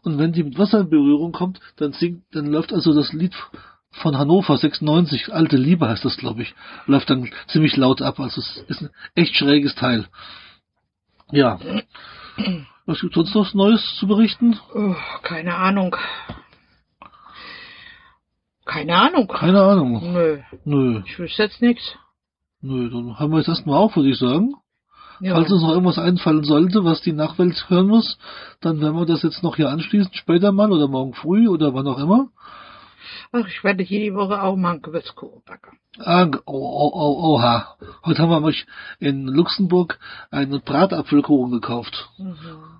Und 0.04 0.18
wenn 0.18 0.32
die 0.32 0.44
mit 0.44 0.58
Wasser 0.58 0.82
in 0.82 0.90
Berührung 0.90 1.32
kommt, 1.32 1.60
dann 1.78 1.94
singt, 1.94 2.24
dann 2.34 2.48
läuft 2.48 2.74
also 2.74 2.94
das 2.94 3.12
Lied 3.14 3.34
von 3.92 4.18
Hannover 4.18 4.58
96, 4.58 5.34
Alte 5.34 5.58
Liebe 5.58 5.88
heißt 5.90 6.06
das, 6.06 6.18
glaube 6.18 6.44
ich, 6.44 6.54
läuft 6.86 7.10
dann 7.10 7.30
ziemlich 7.48 7.76
laut 7.76 8.02
ab. 8.02 8.20
Also 8.20 8.40
es 8.42 8.64
ist 8.68 8.82
ein 8.84 8.90
echt 9.16 9.36
schräges 9.36 9.76
Teil. 9.76 10.08
Ja. 11.32 11.60
Was 12.86 13.02
gibt 13.02 13.14
sonst 13.16 13.36
noch 13.36 13.54
Neues 13.54 13.96
zu 14.00 14.08
berichten? 14.08 14.58
Oh, 14.74 14.96
keine 15.24 15.56
Ahnung. 15.56 15.96
Keine 18.66 18.96
Ahnung. 18.96 19.28
Keine 19.28 19.62
Ahnung. 19.62 20.14
Nö, 20.14 20.40
Nö, 20.64 21.02
ich 21.06 21.18
wüsste 21.18 21.44
jetzt 21.44 21.62
nichts. 21.62 21.96
nö, 22.62 22.90
dann 22.90 23.18
haben 23.18 23.32
wir 23.32 23.40
jetzt 23.40 23.48
erstmal 23.48 23.78
auf, 23.78 23.96
würde 23.96 24.10
ich 24.10 24.18
sagen. 24.20 24.54
Ja. 25.22 25.36
Falls 25.36 25.52
uns 25.52 25.62
noch 25.62 25.72
irgendwas 25.72 25.98
einfallen 25.98 26.44
sollte, 26.44 26.84
was 26.84 27.02
die 27.02 27.14
Nachwelt 27.14 27.70
hören 27.70 27.88
muss, 27.88 28.18
dann 28.62 28.80
werden 28.80 28.96
wir 28.96 29.06
das 29.06 29.24
jetzt 29.24 29.44
noch 29.44 29.58
hier 29.58 29.70
anschließen, 29.70 30.14
später 30.14 30.52
mal 30.52 30.72
oder 30.72 30.88
morgen 30.88 31.14
früh 31.14 31.48
oder 31.48 31.74
wann 31.74 31.88
auch 31.88 32.00
immer. 32.00 32.30
Ach, 33.32 33.46
ich 33.48 33.64
werde 33.64 33.84
hier 33.84 34.00
die 34.00 34.16
Woche 34.16 34.42
auch 34.42 34.56
mal 34.56 34.74
ein 34.74 34.82
Gewürzkuchen 34.82 35.44
backen. 35.46 35.78
Ah, 36.00 36.28
oh, 36.46 36.54
oh, 36.54 36.92
oh, 36.94 37.36
oha. 37.36 37.76
Heute 38.06 38.22
haben 38.22 38.30
wir 38.30 38.40
nämlich 38.40 38.66
in 39.00 39.28
Luxemburg 39.28 40.00
einen 40.32 40.62
Bratapfelkuchen 40.62 41.52
gekauft. 41.52 42.10
Mhm. 42.18 42.36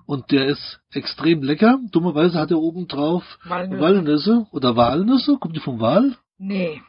Und 0.06 0.30
der 0.32 0.46
ist 0.46 0.80
extrem 0.92 1.42
lecker. 1.42 1.78
Dummerweise 1.92 2.38
hat 2.38 2.50
er 2.50 2.58
oben 2.58 2.88
drauf 2.88 3.22
Walnüsse. 3.44 3.80
Walnüsse 3.80 4.46
oder 4.50 4.76
Walnüsse. 4.76 5.36
Kommt 5.38 5.56
die 5.56 5.60
vom 5.60 5.80
Wal? 5.80 6.16
Nee. 6.38 6.80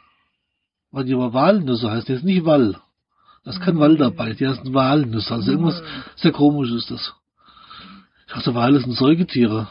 Weil 0.91 1.05
die 1.05 1.13
aber 1.13 1.33
Walnüsse 1.33 1.91
heißt, 1.91 2.09
ist 2.09 2.23
nicht 2.23 2.45
Wall. 2.45 2.77
Da 3.43 3.51
ist 3.51 3.61
kein 3.61 3.79
Wall 3.79 3.97
dabei, 3.97 4.33
die 4.33 4.47
heißen 4.47 4.73
Walnüsse. 4.73 5.33
Also 5.33 5.51
irgendwas 5.51 5.81
sehr 6.15 6.31
komisch 6.31 6.71
ist 6.71 6.91
das. 6.91 7.13
Ich 8.27 8.33
dachte, 8.33 8.53
Wale 8.55 8.79
sind 8.79 8.93
Säugetiere. 8.93 9.67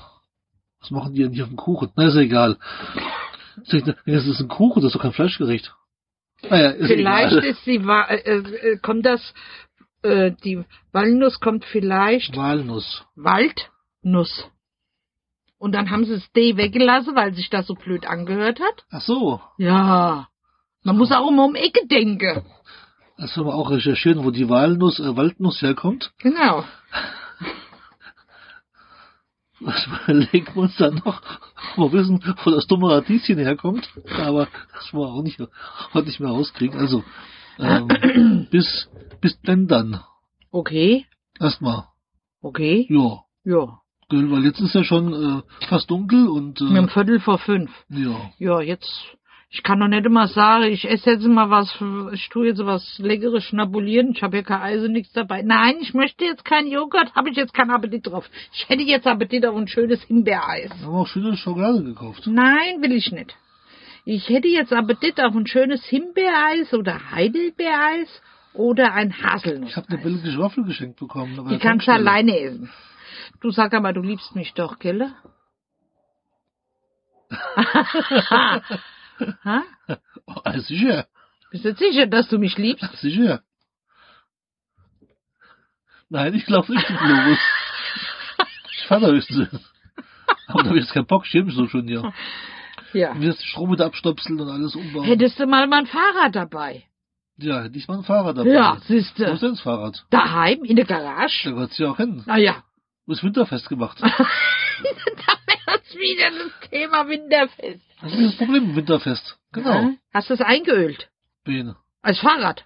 Was 0.81 0.91
machen 0.91 1.15
die 1.15 1.23
denn 1.23 1.33
hier 1.33 1.45
auf 1.45 1.51
dem 1.51 1.57
Kuchen? 1.57 1.91
Na, 1.97 2.09
ist 2.09 2.15
ja 2.15 2.21
egal. 2.23 2.59
Das 3.57 4.27
ist 4.27 4.41
ein 4.41 4.49
Kuchen, 4.49 4.83
das 4.83 4.91
ist 4.91 4.97
doch 4.97 5.03
kein 5.03 5.13
Fleischgericht. 5.13 5.75
Naja, 6.49 6.71
ist 6.71 6.87
Vielleicht 6.89 7.33
egal. 7.37 7.45
ist 7.45 7.67
die, 7.67 7.87
Wa- 7.87 8.07
äh, 8.09 8.39
äh, 8.39 8.79
kommt 8.79 9.05
das, 9.05 9.35
äh, 10.03 10.33
die 10.43 10.65
Walnuss 10.93 11.39
kommt 11.39 11.65
vielleicht 11.67 12.35
Walnuss. 12.37 13.05
Waldnuss. 13.15 14.47
Und 15.59 15.73
dann 15.73 15.91
haben 15.91 16.07
sie 16.07 16.15
das 16.15 16.33
D 16.33 16.57
weggelassen, 16.57 17.15
weil 17.15 17.35
sich 17.35 17.51
das 17.51 17.67
so 17.67 17.75
blöd 17.75 18.07
angehört 18.07 18.59
hat. 18.61 18.85
Ach 18.91 19.03
so. 19.03 19.41
Ja. 19.59 20.29
Man 20.83 20.97
muss 20.97 21.13
auch 21.13 21.29
immer 21.29 21.45
um 21.45 21.55
Ecke 21.55 21.87
denken. 21.87 22.43
Das 23.21 23.37
werden 23.37 23.49
wir 23.49 23.55
auch 23.55 23.71
recherchieren, 23.71 24.25
wo 24.25 24.31
die 24.31 24.49
Walnuss, 24.49 24.99
äh, 24.99 25.15
Waldnuss 25.15 25.61
herkommt. 25.63 26.13
Genau. 26.19 26.65
Das 29.63 29.87
überlegen 29.87 30.47
wir 30.55 30.63
uns 30.63 30.77
dann 30.79 31.03
noch. 31.05 31.21
Wir 31.77 31.93
wissen, 31.93 32.25
wo 32.45 32.51
das 32.51 32.67
dumme 32.67 32.91
Radieschen 32.91 33.37
herkommt. 33.37 33.91
Aber 34.17 34.49
das 34.73 34.95
wollen 34.95 35.11
wir 35.11 35.15
auch 35.19 35.23
nicht, 35.23 35.39
heute 35.93 36.07
nicht 36.07 36.19
mehr 36.19 36.31
rauskriegen. 36.31 36.81
Also, 36.81 37.05
ähm, 37.59 38.49
bis, 38.51 38.89
bis 39.21 39.39
denn 39.43 39.69
dann. 39.69 40.01
Okay. 40.51 41.05
Erstmal. 41.39 41.89
Okay. 42.41 42.87
Ja. 42.89 43.21
Ja. 43.45 43.81
Weil 44.09 44.47
jetzt 44.47 44.61
ist 44.61 44.75
ja 44.75 44.83
schon 44.83 45.13
äh, 45.13 45.67
fast 45.67 45.91
dunkel 45.91 46.27
und 46.27 46.59
äh, 46.63 46.89
Viertel 46.89 47.21
vor 47.21 47.37
fünf. 47.39 47.71
ja. 47.91 48.31
Ja, 48.39 48.63
jetzt, 48.63 48.91
ich 49.53 49.65
kann 49.65 49.81
doch 49.81 49.89
nicht 49.89 50.07
immer 50.07 50.29
sagen, 50.29 50.71
ich 50.71 50.89
esse 50.89 51.11
jetzt 51.11 51.27
mal 51.27 51.51
was, 51.51 51.75
ich 52.13 52.29
tue 52.29 52.47
jetzt 52.47 52.65
was 52.65 53.01
Leckeres 53.01 53.43
schnabulieren, 53.43 54.13
ich 54.13 54.23
habe 54.23 54.37
ja 54.37 54.43
kein 54.45 54.61
Eisen, 54.61 54.93
nichts 54.93 55.13
dabei. 55.13 55.43
Nein, 55.43 55.79
ich 55.81 55.93
möchte 55.93 56.25
jetzt 56.25 56.45
keinen 56.45 56.69
Joghurt, 56.71 57.13
habe 57.17 57.31
ich 57.31 57.37
jetzt 57.37 57.53
keinen 57.53 57.73
Appetit 57.73 58.07
drauf. 58.07 58.31
Ich 58.53 58.69
hätte 58.69 58.85
jetzt 58.85 59.09
Appetit 59.09 59.45
auf 59.45 59.57
ein 59.57 59.67
schönes 59.67 60.01
Himbeereis. 60.05 60.71
Wir 60.79 60.87
haben 60.87 60.95
auch 60.95 61.09
schöne 61.09 61.37
Schokolade 61.37 61.83
gekauft. 61.83 62.29
Nein, 62.29 62.81
will 62.81 62.93
ich 62.93 63.11
nicht. 63.11 63.35
Ich 64.05 64.29
hätte 64.29 64.47
jetzt 64.47 64.73
Appetit 64.73 65.21
auf 65.21 65.35
ein 65.35 65.49
schönes 65.49 65.85
Himbeereis 65.85 66.73
oder 66.73 67.11
Heidelbeereis 67.11 68.23
oder 68.55 68.93
ein 68.93 69.21
Haselnuss. 69.21 69.71
Ich 69.71 69.77
habe 69.77 69.89
eine 69.89 69.99
belgische 69.99 70.39
Waffel 70.39 70.63
geschenkt 70.63 71.01
bekommen. 71.01 71.49
Die 71.51 71.59
kannst 71.59 71.89
du 71.89 71.93
alleine 71.93 72.39
essen. 72.39 72.71
Du 73.41 73.51
sag 73.51 73.75
aber, 73.75 73.93
du 73.93 74.01
liebst 74.01 74.37
mich 74.37 74.55
doch, 74.55 74.79
gell? 74.79 75.13
ha? 79.45 79.63
Ah, 80.45 80.59
sicher. 80.61 81.07
Bist 81.51 81.65
du 81.65 81.75
sicher, 81.75 82.07
dass 82.07 82.29
du 82.29 82.39
mich 82.39 82.57
liebst? 82.57 82.91
Sicher. 82.99 83.43
Nein, 86.09 86.35
ich 86.35 86.47
glaube 86.47 86.73
nicht, 86.73 86.89
du 86.89 86.97
Globus. 86.97 87.39
ich 88.73 88.87
fahre 88.87 89.13
höchstens. 89.13 89.49
Aber 90.47 90.63
da 90.63 90.69
habe 90.69 90.79
ich 90.79 90.85
jetzt 90.85 90.93
keinen 90.95 91.07
Bock, 91.07 91.25
ich 91.27 91.55
so 91.55 91.69
schon 91.69 91.87
hier. 91.87 92.13
Ja. 92.93 93.19
Wir 93.21 93.29
jetzt 93.29 93.45
Strom 93.47 93.71
mit 93.71 93.81
abstöpseln 93.81 94.41
und 94.41 94.49
alles 94.49 94.75
umbauen. 94.75 95.05
Hättest 95.05 95.39
du 95.39 95.47
mal 95.47 95.67
mein 95.67 95.87
Fahrrad 95.87 96.35
dabei? 96.35 96.85
ja, 97.37 97.63
hätte 97.63 97.79
ich 97.79 97.89
mal 97.89 97.99
ein 97.99 98.05
Fahrrad 98.05 98.37
dabei. 98.37 98.51
Ja, 98.51 98.73
Wo 98.73 98.77
ist 98.79 98.87
siehste. 98.89 99.25
denn 99.25 99.39
das 99.41 99.61
Fahrrad? 99.61 100.05
Daheim, 100.11 100.65
in 100.65 100.77
der 100.77 100.85
Garage? 100.85 101.45
Da 101.45 101.51
gehört 101.53 101.73
sie 101.73 101.85
auch 101.85 101.97
hin. 101.97 102.23
Naja. 102.27 102.65
Du 103.07 103.13
bist 103.13 103.23
winterfest 103.25 103.69
gemacht. 103.69 104.01
es 105.75 105.95
wieder 105.95 106.31
das 106.31 106.71
Thema 106.71 107.09
Winterfest. 107.09 107.83
Das 108.01 108.13
ist 108.13 108.25
das 108.33 108.37
Problem, 108.37 108.75
winterfest. 108.77 109.39
Genau. 109.53 109.71
Ja? 109.71 109.93
Hast 110.13 110.31
du 110.31 110.35
es 110.35 110.41
eingeölt? 110.41 111.11
Bene. 111.45 111.77
Als 112.03 112.19
Fahrrad? 112.21 112.65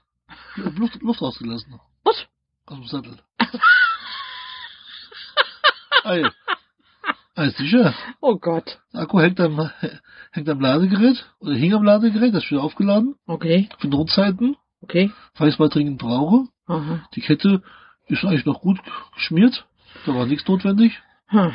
Ich 0.56 0.64
hab 0.64 0.78
Luft, 0.78 1.00
Luft 1.02 1.22
rausgelassen. 1.22 1.80
Was? 2.04 2.26
Aus 2.66 2.78
dem 2.78 2.86
Sattel. 2.86 3.18
Ei. 6.04 6.22
Ei, 7.36 7.48
sicher. 7.50 7.94
Oh 8.20 8.36
Gott. 8.36 8.78
Der 8.92 9.00
Akku 9.02 9.18
hängt 9.20 9.40
am, 9.40 9.70
hängt 10.30 10.48
am 10.48 10.60
Ladegerät 10.60 11.24
oder 11.40 11.54
hing 11.54 11.74
am 11.74 11.82
Ladegerät, 11.82 12.32
das 12.34 12.44
ist 12.44 12.50
wieder 12.50 12.62
aufgeladen. 12.62 13.16
Okay, 13.26 13.68
Für 13.78 13.88
Notzeiten, 13.88 14.56
okay. 14.82 15.10
falls 15.34 15.54
ich 15.54 15.58
mal 15.58 15.68
dringend 15.68 15.98
brauche. 15.98 16.46
Aha. 16.66 17.06
Die 17.14 17.20
Kette 17.20 17.62
ist 18.06 18.24
eigentlich 18.24 18.46
noch 18.46 18.60
gut 18.60 18.78
geschmiert. 19.14 19.66
Da 20.06 20.14
war 20.14 20.26
nichts 20.26 20.46
notwendig. 20.46 21.00
Hm. 21.26 21.54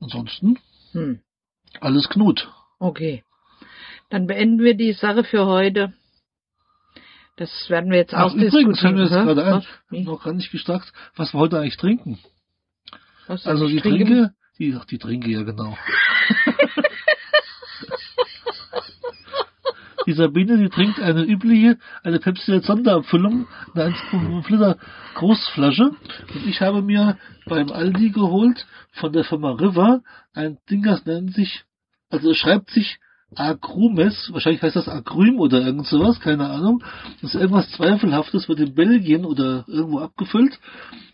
Ansonsten 0.00 0.58
Hm. 0.92 1.20
alles 1.80 2.08
Knut. 2.08 2.48
Okay. 2.78 3.24
Dann 4.10 4.26
beenden 4.26 4.60
wir 4.60 4.74
die 4.74 4.92
Sache 4.92 5.24
für 5.24 5.46
heute. 5.46 5.92
Das 7.36 7.50
werden 7.68 7.90
wir 7.90 7.98
jetzt 7.98 8.14
Ach, 8.14 8.32
übrigens 8.34 8.80
fällt 8.80 8.96
mir 8.96 9.04
hä? 9.04 9.08
gerade 9.08 9.44
ein, 9.44 9.52
Was? 9.54 9.66
Wie? 9.90 10.02
noch 10.02 10.24
gar 10.24 10.32
nicht 10.32 10.50
gesagt, 10.50 10.92
was 11.14 11.32
wir 11.34 11.38
heute 11.40 11.58
eigentlich 11.60 11.76
trinken. 11.76 12.18
Was 13.26 13.46
Also 13.46 13.66
ich 13.66 13.74
die? 13.82 13.88
Trinke, 13.88 14.34
die, 14.58 14.74
ach, 14.78 14.84
die 14.86 14.98
Trinke, 14.98 15.30
ja 15.30 15.42
genau. 15.42 15.76
die 20.08 20.14
Sabine, 20.14 20.56
die 20.56 20.70
trinkt 20.70 20.98
eine 21.00 21.22
übliche, 21.22 21.76
eine 22.02 22.18
Pepsi 22.18 22.50
Light 22.50 22.64
Sonderabfüllung, 22.64 23.46
eine 23.74 23.94
1,5 23.94 24.50
Liter 24.50 24.78
Großflasche. 25.16 25.90
Und 26.34 26.46
ich 26.46 26.62
habe 26.62 26.80
mir 26.80 27.18
beim 27.44 27.70
Aldi 27.70 28.08
geholt 28.10 28.66
von 28.92 29.12
der 29.12 29.24
Firma 29.24 29.50
River 29.50 30.00
ein 30.32 30.56
Ding, 30.70 30.82
das 30.82 31.04
nennt 31.04 31.34
sich, 31.34 31.64
also 32.08 32.30
es 32.30 32.38
schreibt 32.38 32.70
sich 32.70 32.98
Agrumes, 33.34 34.30
wahrscheinlich 34.32 34.62
heißt 34.62 34.76
das 34.76 34.88
Agrüm 34.88 35.38
oder 35.38 35.60
irgend 35.60 35.86
sowas, 35.86 36.18
keine 36.20 36.48
Ahnung. 36.48 36.82
Das 37.20 37.34
ist 37.34 37.40
irgendwas 37.42 37.70
Zweifelhaftes, 37.72 38.48
wird 38.48 38.60
in 38.60 38.74
Belgien 38.74 39.26
oder 39.26 39.66
irgendwo 39.68 39.98
abgefüllt. 39.98 40.58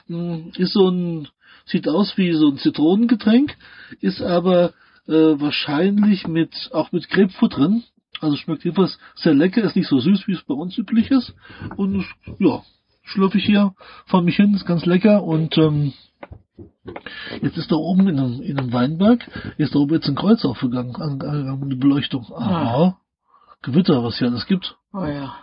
Hm, 0.07 0.53
Ist 0.57 0.73
so 0.73 0.89
ein, 0.89 1.27
sieht 1.65 1.89
aus 1.89 2.17
wie 2.17 2.33
so 2.35 2.49
ein 2.49 2.59
Zitronengetränk, 2.59 3.57
ist 4.01 4.23
aber 4.23 4.73
äh, 5.09 5.13
wahrscheinlich 5.13 6.29
mit, 6.29 6.71
auch 6.73 6.93
mit 6.93 7.11
Grapefruit 7.11 7.57
drin. 7.57 7.83
Also 8.21 8.37
schmeckt 8.37 8.65
jedenfalls 8.65 8.99
sehr 9.15 9.35
lecker, 9.35 9.63
ist 9.63 9.77
nicht 9.77 9.89
so 9.89 9.99
süß, 9.99 10.27
wie 10.27 10.33
es 10.33 10.43
bei 10.45 10.55
uns 10.55 10.77
üblich 10.79 11.11
ist. 11.11 11.35
Und 11.77 12.01
es- 12.01 12.35
ja, 12.39 12.63
schlürfe 13.03 13.39
ich 13.39 13.45
hier 13.45 13.75
vor 14.07 14.23
mich 14.23 14.37
hin, 14.37 14.55
ist 14.55 14.67
ganz 14.67 14.87
lecker 14.87 15.23
und 15.25 15.57
ähm, 15.59 15.93
Jetzt 17.43 17.57
ist 17.57 17.73
da 17.73 17.77
oben 17.77 18.09
in 18.09 18.19
einem, 18.19 18.43
in 18.43 18.59
einem 18.59 18.73
Weinberg, 18.73 19.27
ist 19.59 19.75
da 19.75 19.79
oben 19.81 19.95
jetzt 19.95 20.09
ein 20.09 20.15
Kreuz 20.15 20.45
aufgegangen, 20.45 20.95
an, 20.97 21.21
an, 21.23 21.49
an 21.49 21.63
eine 21.63 21.77
Beleuchtung. 21.77 22.27
Aha. 22.33 22.99
Gewitter, 23.63 24.05
was 24.05 24.19
hier 24.19 24.29
alles 24.29 24.47
gibt. 24.47 24.77
Oh 24.93 25.05
ja. 25.05 25.35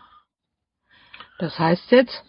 Das 1.40 1.58
heißt 1.58 1.92
jetzt, 1.92 2.24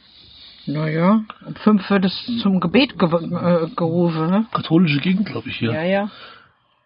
naja, 0.66 1.22
um 1.46 1.55
fünf 1.57 1.88
wird 1.90 2.07
es 2.07 2.31
zum 2.42 2.61
Gebet 2.61 2.98
ge 2.98 3.09
äh, 3.09 3.68
gerufen, 3.76 4.31
ne? 4.31 4.46
Katholische 4.52 5.00
Gegend, 5.00 5.26
glaube 5.26 5.48
ich, 5.50 5.57
hier. 5.57 5.72
Ja, 5.72 5.83
ja. 5.83 6.11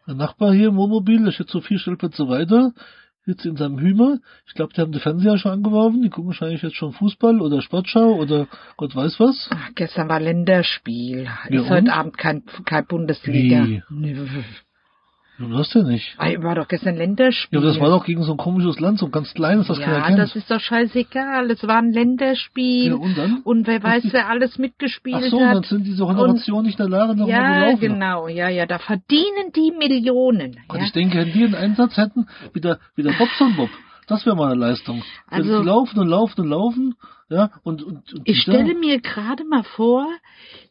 Der 0.07 0.15
Nachbar 0.15 0.53
hier 0.53 0.69
im 0.69 0.77
Wohnmobil, 0.77 1.25
der 1.25 1.33
steht 1.33 1.49
so 1.49 1.61
vier 1.61 1.79
Stellplätze 1.79 2.29
weiter, 2.29 2.73
sitzt 3.27 3.45
in 3.45 3.57
seinem 3.57 3.79
Hümer. 3.79 4.19
Ich 4.47 4.55
glaube, 4.55 4.73
die 4.73 4.81
haben 4.81 4.93
die 4.93 5.01
Fernseher 5.01 5.37
schon 5.37 5.53
angeworfen. 5.53 6.03
Die 6.03 6.09
gucken 6.09 6.29
wahrscheinlich 6.29 6.63
jetzt 6.63 6.77
schon 6.77 6.93
Fußball 6.93 7.41
oder 7.41 7.61
Sportschau 7.61 8.15
oder 8.15 8.47
Gott 8.77 8.95
weiß 8.95 9.19
was. 9.21 9.51
Ach, 9.51 9.71
gestern 9.75 10.09
war 10.09 10.21
Länderspiel. 10.21 11.29
Ja, 11.51 11.61
ist 11.61 11.69
heute 11.69 11.87
und? 11.87 11.91
Abend 11.91 12.17
kein, 12.17 12.45
kein 12.65 12.87
Bundesliga. 12.87 13.67
Wie? 13.67 13.83
Du 15.39 15.55
hast 15.59 15.75
ja 15.75 15.83
nicht. 15.83 16.15
Ah, 16.17 16.31
War 16.43 16.55
doch 16.55 16.67
gestern 16.67 16.97
Länderspiel. 16.97 17.59
Ja, 17.59 17.63
aber 17.63 17.69
das 17.75 17.79
war 17.81 17.91
doch 17.91 18.05
gegen 18.07 18.23
so 18.23 18.33
ein 18.33 18.39
komisches 18.39 18.81
Land, 18.81 18.99
so 18.99 19.07
ein 19.07 19.13
ganz 19.13 19.35
kleines, 19.35 19.67
das 19.67 19.79
keiner 19.79 19.99
Ja, 19.99 20.07
kennt. 20.07 20.19
das 20.19 20.35
ist 20.35 20.51
doch 20.51 20.61
scheißegal. 20.61 21.51
Es 21.51 21.63
war 21.67 21.77
ein 21.77 21.93
Länderspiel. 21.93 22.89
Ja, 22.89 22.95
und 22.95 23.19
dann? 23.19 23.41
Und 23.45 23.67
wer 23.67 23.83
weiß, 23.83 24.05
wer 24.13 24.29
alles 24.29 24.57
mitgespielt 24.59 25.17
Ach 25.27 25.31
so, 25.31 25.39
dann 25.39 25.57
hat. 25.59 25.67
sind 25.67 25.85
diese 25.87 26.07
Generationen 26.07 26.67
nicht 26.67 26.81
in 26.81 26.91
der 26.91 26.99
Lage, 26.99 27.15
nochmal 27.17 27.29
Ja, 27.31 27.55
zu 27.55 27.71
laufen. 27.71 27.81
genau, 27.81 28.29
ja, 28.29 28.49
ja, 28.49 28.65
da 28.67 28.79
verdienen 28.79 29.53
die 29.55 29.73
Millionen. 29.77 30.57
Und 30.69 30.79
Ja? 30.79 30.85
ich 30.85 30.93
denke, 30.93 31.19
wenn 31.19 31.33
die 31.33 31.45
einen 31.45 31.55
Einsatz 31.55 31.97
hätten, 31.99 32.27
wie 32.55 32.61
der, 32.61 32.79
wie 32.95 33.03
der 33.03 33.13
Bobson 33.13 33.57
Bob, 33.57 33.71
das 34.09 34.25
wäre 34.25 34.37
mal 34.37 34.53
eine 34.53 34.61
Leistung. 34.61 35.03
Also- 35.27 35.61
die 35.61 35.67
laufen 35.67 35.99
und 35.99 36.09
laufen 36.09 36.41
und 36.41 36.49
laufen, 36.49 36.95
ja, 37.29 37.51
und, 37.63 37.83
und, 37.83 38.13
und 38.15 38.23
Ich 38.25 38.41
stelle 38.41 38.75
mir 38.75 39.01
gerade 39.01 39.45
mal 39.45 39.65
vor, 39.65 40.07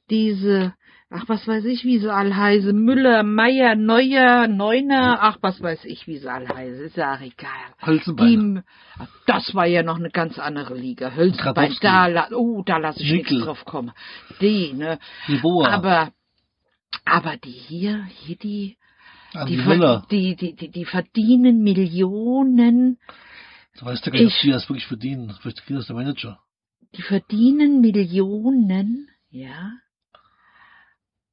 diese, 0.09 0.73
ach 1.09 1.23
was 1.29 1.47
weiß 1.47 1.63
ich, 1.65 1.83
wie 1.85 1.99
sie 1.99 2.11
alle 2.13 2.35
heißen, 2.35 2.77
Müller, 2.77 3.23
Meier, 3.23 3.75
Neuer, 3.75 4.47
Neuner, 4.47 5.17
ach 5.21 5.37
was 5.41 5.61
weiß 5.61 5.85
ich, 5.85 6.07
wie 6.07 6.17
sie 6.17 6.29
alle 6.31 6.47
heißen, 6.49 6.85
ist 6.85 6.97
ja 6.97 7.15
auch 7.15 7.21
egal. 7.21 7.49
Hölzenbeine. 7.85 8.63
Die, 8.99 9.05
das 9.27 9.53
war 9.55 9.65
ja 9.65 9.83
noch 9.83 9.97
eine 9.97 10.09
ganz 10.09 10.37
andere 10.39 10.75
Liga. 10.75 11.11
Hölzenbein, 11.15 11.73
da, 11.81 12.27
oh, 12.33 12.63
da 12.65 12.77
lasse 12.77 13.01
ich 13.01 13.11
Nickel. 13.11 13.33
nichts 13.37 13.45
drauf 13.45 13.65
kommen. 13.65 13.91
Die, 14.41 14.73
ne? 14.73 14.99
Die 15.27 15.37
Boa, 15.37 15.69
Aber, 15.69 16.11
aber 17.05 17.37
die 17.37 17.51
hier, 17.51 18.03
hier 18.05 18.35
die, 18.37 18.77
Andi 19.33 19.57
die, 19.57 19.61
Möller. 19.63 19.99
ver, 20.01 20.07
die, 20.11 20.35
die, 20.35 20.55
die, 20.55 20.69
die 20.71 20.85
verdienen 20.85 21.61
Millionen, 21.63 22.97
Du 23.77 23.85
weißt 23.85 24.05
ja 24.05 24.11
gar 24.13 24.19
nicht, 24.21 24.29
ich- 24.29 24.35
ob 24.37 24.41
die 24.43 24.51
das 24.51 24.69
wirklich 24.69 24.87
verdienen. 24.87 25.35
Vielleicht 25.41 25.65
kriegt 25.65 25.77
das 25.79 25.87
der 25.87 25.95
Manager. 25.97 26.39
die 26.95 27.01
verdienen 27.01 27.81
Millionen, 27.81 29.09
ja. 29.29 29.71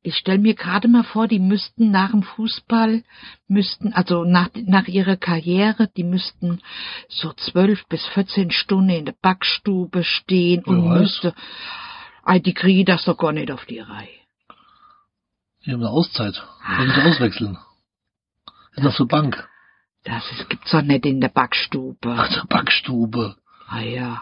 Ich 0.05 0.17
stelle 0.17 0.38
mir 0.38 0.55
gerade 0.55 0.88
mal 0.88 1.05
vor, 1.05 1.29
die 1.29 1.38
müssten 1.38 1.93
nach 1.93 2.11
dem 2.11 2.25
Fußball, 2.25 3.05
müssten, 3.47 3.93
also 3.93 4.25
nach, 4.25 4.49
nach 4.55 4.88
ihrer 4.88 5.17
Karriere, 5.17 5.88
die 5.97 6.03
müssten 6.03 6.61
so 7.09 7.33
zwölf 7.35 7.87
bis 7.87 8.05
14 8.09 8.51
Stunden 8.51 8.91
in 8.91 9.05
der 9.05 9.15
Backstube 9.21 10.03
stehen 10.03 10.65
und 10.65 10.88
müsste, 10.88 11.35
Ei, 12.25 12.38
die 12.38 12.55
kriegen 12.55 12.85
das 12.85 13.05
doch 13.05 13.17
gar 13.17 13.33
nicht 13.33 13.51
auf 13.51 13.65
die 13.67 13.81
Reihe. 13.81 14.09
Die 15.65 15.73
haben 15.73 15.81
eine 15.81 15.91
Auszeit. 15.91 16.43
Die 16.79 16.85
müssen 16.85 17.03
auswechseln. 17.03 17.59
Sind 18.73 18.87
auf 18.87 18.97
der 18.97 19.05
Bank. 19.05 19.49
Das 20.05 20.25
ist, 20.33 20.49
gibt's 20.49 20.71
doch 20.71 20.83
nicht 20.83 21.07
in 21.07 21.21
der 21.21 21.29
Backstube. 21.29 22.15
Ach, 22.17 22.29
der 22.29 22.45
Backstube. 22.49 23.37
Ah 23.75 23.81
ja. 23.81 24.21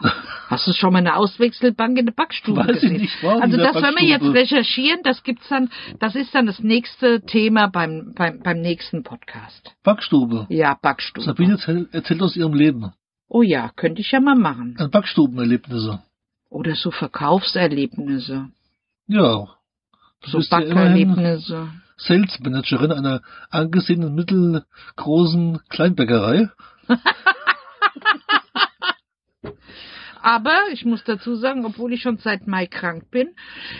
Hast 0.48 0.68
du 0.68 0.72
schon 0.72 0.92
mal 0.92 1.00
eine 1.00 1.16
Auswechselbank 1.16 1.98
in 1.98 2.06
der 2.06 2.12
Backstube 2.12 2.60
Weiß 2.60 2.68
ich 2.68 2.82
gesehen? 2.82 3.00
nicht, 3.00 3.24
also 3.24 3.56
das 3.56 3.74
werden 3.74 3.96
wir 3.98 4.06
jetzt 4.06 4.24
recherchieren, 4.24 5.00
das 5.02 5.24
gibt's 5.24 5.48
dann, 5.48 5.70
das 5.98 6.14
ist 6.14 6.32
dann 6.32 6.46
das 6.46 6.60
nächste 6.60 7.20
Thema 7.22 7.66
beim, 7.66 8.12
beim, 8.14 8.40
beim 8.40 8.60
nächsten 8.60 9.02
Podcast. 9.02 9.74
Backstube. 9.82 10.46
Ja, 10.50 10.78
Backstube. 10.80 11.24
Sabine 11.24 11.54
erzählt, 11.54 11.92
erzählt 11.92 12.22
aus 12.22 12.36
ihrem 12.36 12.54
Leben. 12.54 12.92
Oh 13.28 13.42
ja, 13.42 13.70
könnte 13.74 14.02
ich 14.02 14.12
ja 14.12 14.20
mal 14.20 14.36
machen. 14.36 14.76
An 14.78 14.90
Backstubenerlebnisse. 14.90 16.00
Oder 16.48 16.76
so 16.76 16.92
Verkaufserlebnisse, 16.92 18.50
Ja. 19.08 19.48
So 20.26 20.38
ja 20.38 20.44
Backerlebnisse. 20.48 21.72
Sales 21.96 22.38
Managerin 22.40 22.92
einer 22.92 23.20
angesehenen 23.50 24.14
mittelgroßen 24.14 25.60
Kleinbäckerei. 25.68 26.50
Aber 30.22 30.56
ich 30.72 30.84
muss 30.84 31.02
dazu 31.04 31.34
sagen, 31.36 31.64
obwohl 31.64 31.92
ich 31.92 32.02
schon 32.02 32.18
seit 32.18 32.46
Mai 32.46 32.66
krank 32.66 33.10
bin, 33.10 33.28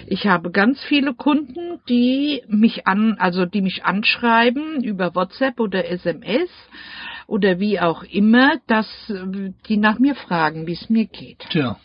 ich 0.07 0.26
habe 0.26 0.50
ganz 0.50 0.83
viele 0.85 1.14
Kunden, 1.14 1.81
die 1.88 2.42
mich 2.48 2.87
an, 2.87 3.16
also 3.18 3.46
die 3.46 3.62
mich 3.62 3.85
anschreiben 3.85 4.83
über 4.83 5.14
WhatsApp 5.14 5.61
oder 5.61 5.87
SMS 5.88 6.48
oder 7.26 7.61
wie 7.61 7.79
auch 7.81 8.03
immer, 8.05 8.55
dass 8.66 8.88
die 9.68 9.76
nach 9.76 9.98
mir 9.98 10.14
fragen, 10.14 10.66
wie 10.66 10.72
es 10.72 10.88
mir 10.90 11.07
geht. 11.07 11.38
Tja, 11.50 11.76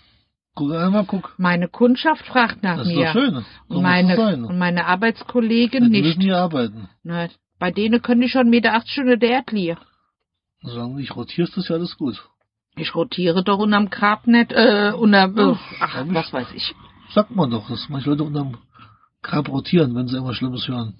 guck 0.55 0.73
einmal, 0.73 1.05
guck. 1.05 1.35
Meine 1.37 1.67
Kundschaft 1.67 2.25
fragt 2.25 2.63
nach 2.63 2.77
Das 2.77 2.87
ist 2.87 2.95
mir 2.95 3.05
doch 3.05 3.11
schön. 3.13 3.45
So 3.69 3.75
und 3.75 3.83
meine 3.83 4.15
sein. 4.15 4.43
und 4.45 4.57
meine 4.57 4.85
Arbeitskollegen 4.85 5.83
Ja, 5.83 5.89
die 5.89 6.01
nicht. 6.01 6.03
müssen 6.05 6.21
hier 6.21 6.37
arbeiten. 6.37 6.89
Na, 7.03 7.27
bei 7.59 7.71
denen 7.71 8.01
können 8.01 8.21
die 8.21 8.29
schon 8.29 8.49
Meter 8.49 8.73
acht 8.73 8.87
Stunden 8.89 9.19
der 9.19 9.29
Erdlier. 9.29 9.77
Solange 10.61 10.95
nicht 10.95 11.15
rotierst, 11.15 11.55
ist 11.57 11.69
ja 11.69 11.75
alles 11.75 11.95
gut. 11.97 12.15
Ich 12.77 12.93
rotiere 12.93 13.43
doch 13.43 13.59
unterm 13.59 13.89
Grab 13.89 14.27
nicht, 14.27 14.51
äh, 14.51 14.91
unter, 14.95 15.23
äh, 15.35 15.55
ach, 15.79 16.05
ich. 16.05 16.13
was 16.13 16.33
weiß 16.33 16.47
ich. 16.53 16.75
Sagt 17.13 17.33
man 17.35 17.49
doch, 17.49 17.69
dass 17.69 17.87
manche 17.89 18.09
Leute 18.09 18.23
unterm 18.23 18.57
Grab 19.21 19.49
rotieren, 19.49 19.95
wenn 19.95 20.07
sie 20.07 20.15
irgendwas 20.15 20.35
Schlimmes 20.37 20.67
hören. 20.67 20.95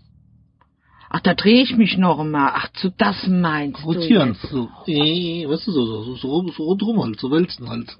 Ach, 1.09 1.19
da 1.19 1.33
drehe 1.33 1.61
ich 1.61 1.75
mich 1.77 1.97
noch 1.97 2.23
mal. 2.23 2.51
Ach, 2.55 2.69
zu 2.73 2.89
das 2.91 3.27
meinst 3.27 3.83
Rotieren. 3.85 4.29
du 4.29 4.33
jetzt. 4.33 4.49
So, 4.49 4.69
äh, 4.87 5.47
weißt 5.47 5.67
du, 5.67 5.71
so, 5.71 5.85
so, 5.85 6.15
so, 6.15 6.47
so, 6.49 6.63
rundherum 6.63 7.03
halt, 7.03 7.19
so 7.19 7.29
wälzen 7.31 7.69
halt. 7.69 7.95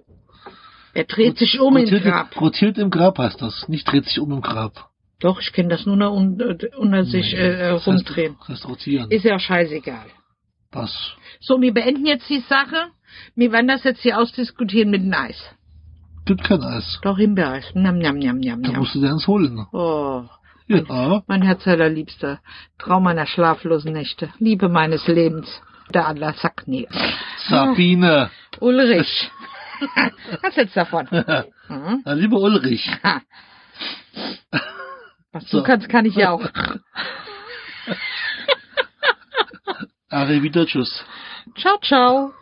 Er 0.94 1.04
dreht 1.04 1.38
sich 1.38 1.60
um 1.60 1.76
im 1.78 1.84
rotiert, 1.84 2.04
Grab. 2.04 2.42
rotiert 2.42 2.78
im 2.78 2.90
Grab 2.90 3.18
heißt 3.20 3.42
das, 3.42 3.68
nicht 3.68 3.90
dreht 3.92 4.06
sich 4.06 4.20
um 4.20 4.32
im 4.32 4.42
Grab. 4.42 4.90
Doch, 5.20 5.40
ich 5.42 5.52
kenne 5.54 5.70
das 5.70 5.86
nur 5.86 5.96
noch 5.98 6.14
unter, 6.14 6.56
unter 6.78 7.04
sich 7.06 7.34
äh, 7.34 7.58
Das 7.72 7.86
heißt, 7.86 7.88
rumdrehen. 7.88 8.36
das 8.40 8.50
heißt 8.50 8.68
rotieren. 8.68 9.12
Ist 9.12 9.26
ja 9.26 9.38
scheißegal. 9.38 10.06
Was? 10.72 10.94
So, 11.42 11.62
wir 11.62 11.74
beenden 11.74 12.06
jetzt 12.06 12.30
die 12.30 12.40
Sache. 12.50 12.88
Wir 13.36 13.52
werden 13.52 13.68
das 13.68 13.84
jetzt 13.84 14.02
hier 14.02 14.18
ausdiskutieren 14.20 14.90
mit 14.92 15.02
dem 15.04 15.14
Eis. 15.14 15.38
Gibt 16.26 16.44
kein 16.44 16.62
Eis. 16.64 17.00
Doch, 17.04 17.18
Himbeereis. 17.18 17.66
Njam, 17.76 17.98
njam, 18.00 18.18
njam, 18.18 18.38
njam, 18.40 18.64
Da 18.64 18.72
musst 18.74 18.96
du 18.96 19.00
dir 19.02 19.10
eins 19.12 19.28
holen. 19.28 19.66
Oh, 19.72 20.24
Ja, 20.68 21.22
mein 21.28 21.44
Herz 21.44 21.68
allerliebster. 21.68 22.40
Traum 22.80 23.04
meiner 23.04 23.28
schlaflosen 23.28 23.94
Nächte. 23.94 24.30
Liebe 24.40 24.68
meines 24.70 25.06
Lebens. 25.08 25.62
Der 25.94 26.08
Adler 26.08 26.34
sagt 26.34 26.68
nie. 26.68 26.88
Sabine. 27.48 28.32
Ulrich. 28.60 29.30
Was 30.42 30.56
jetzt 30.56 30.76
davon? 30.76 31.08
Hm? 31.68 32.02
Na, 32.06 32.14
lieber 32.14 32.38
Ulrich. 32.40 32.88
Was 35.32 35.50
So. 35.50 35.58
du 35.60 35.64
kannst, 35.64 35.90
kann 35.90 36.06
ich 36.06 36.16
ja 36.16 36.30
auch. 36.32 36.48
Arrivedertschüss. 40.10 41.04
Ciao, 41.58 41.78
ciao. 41.82 42.34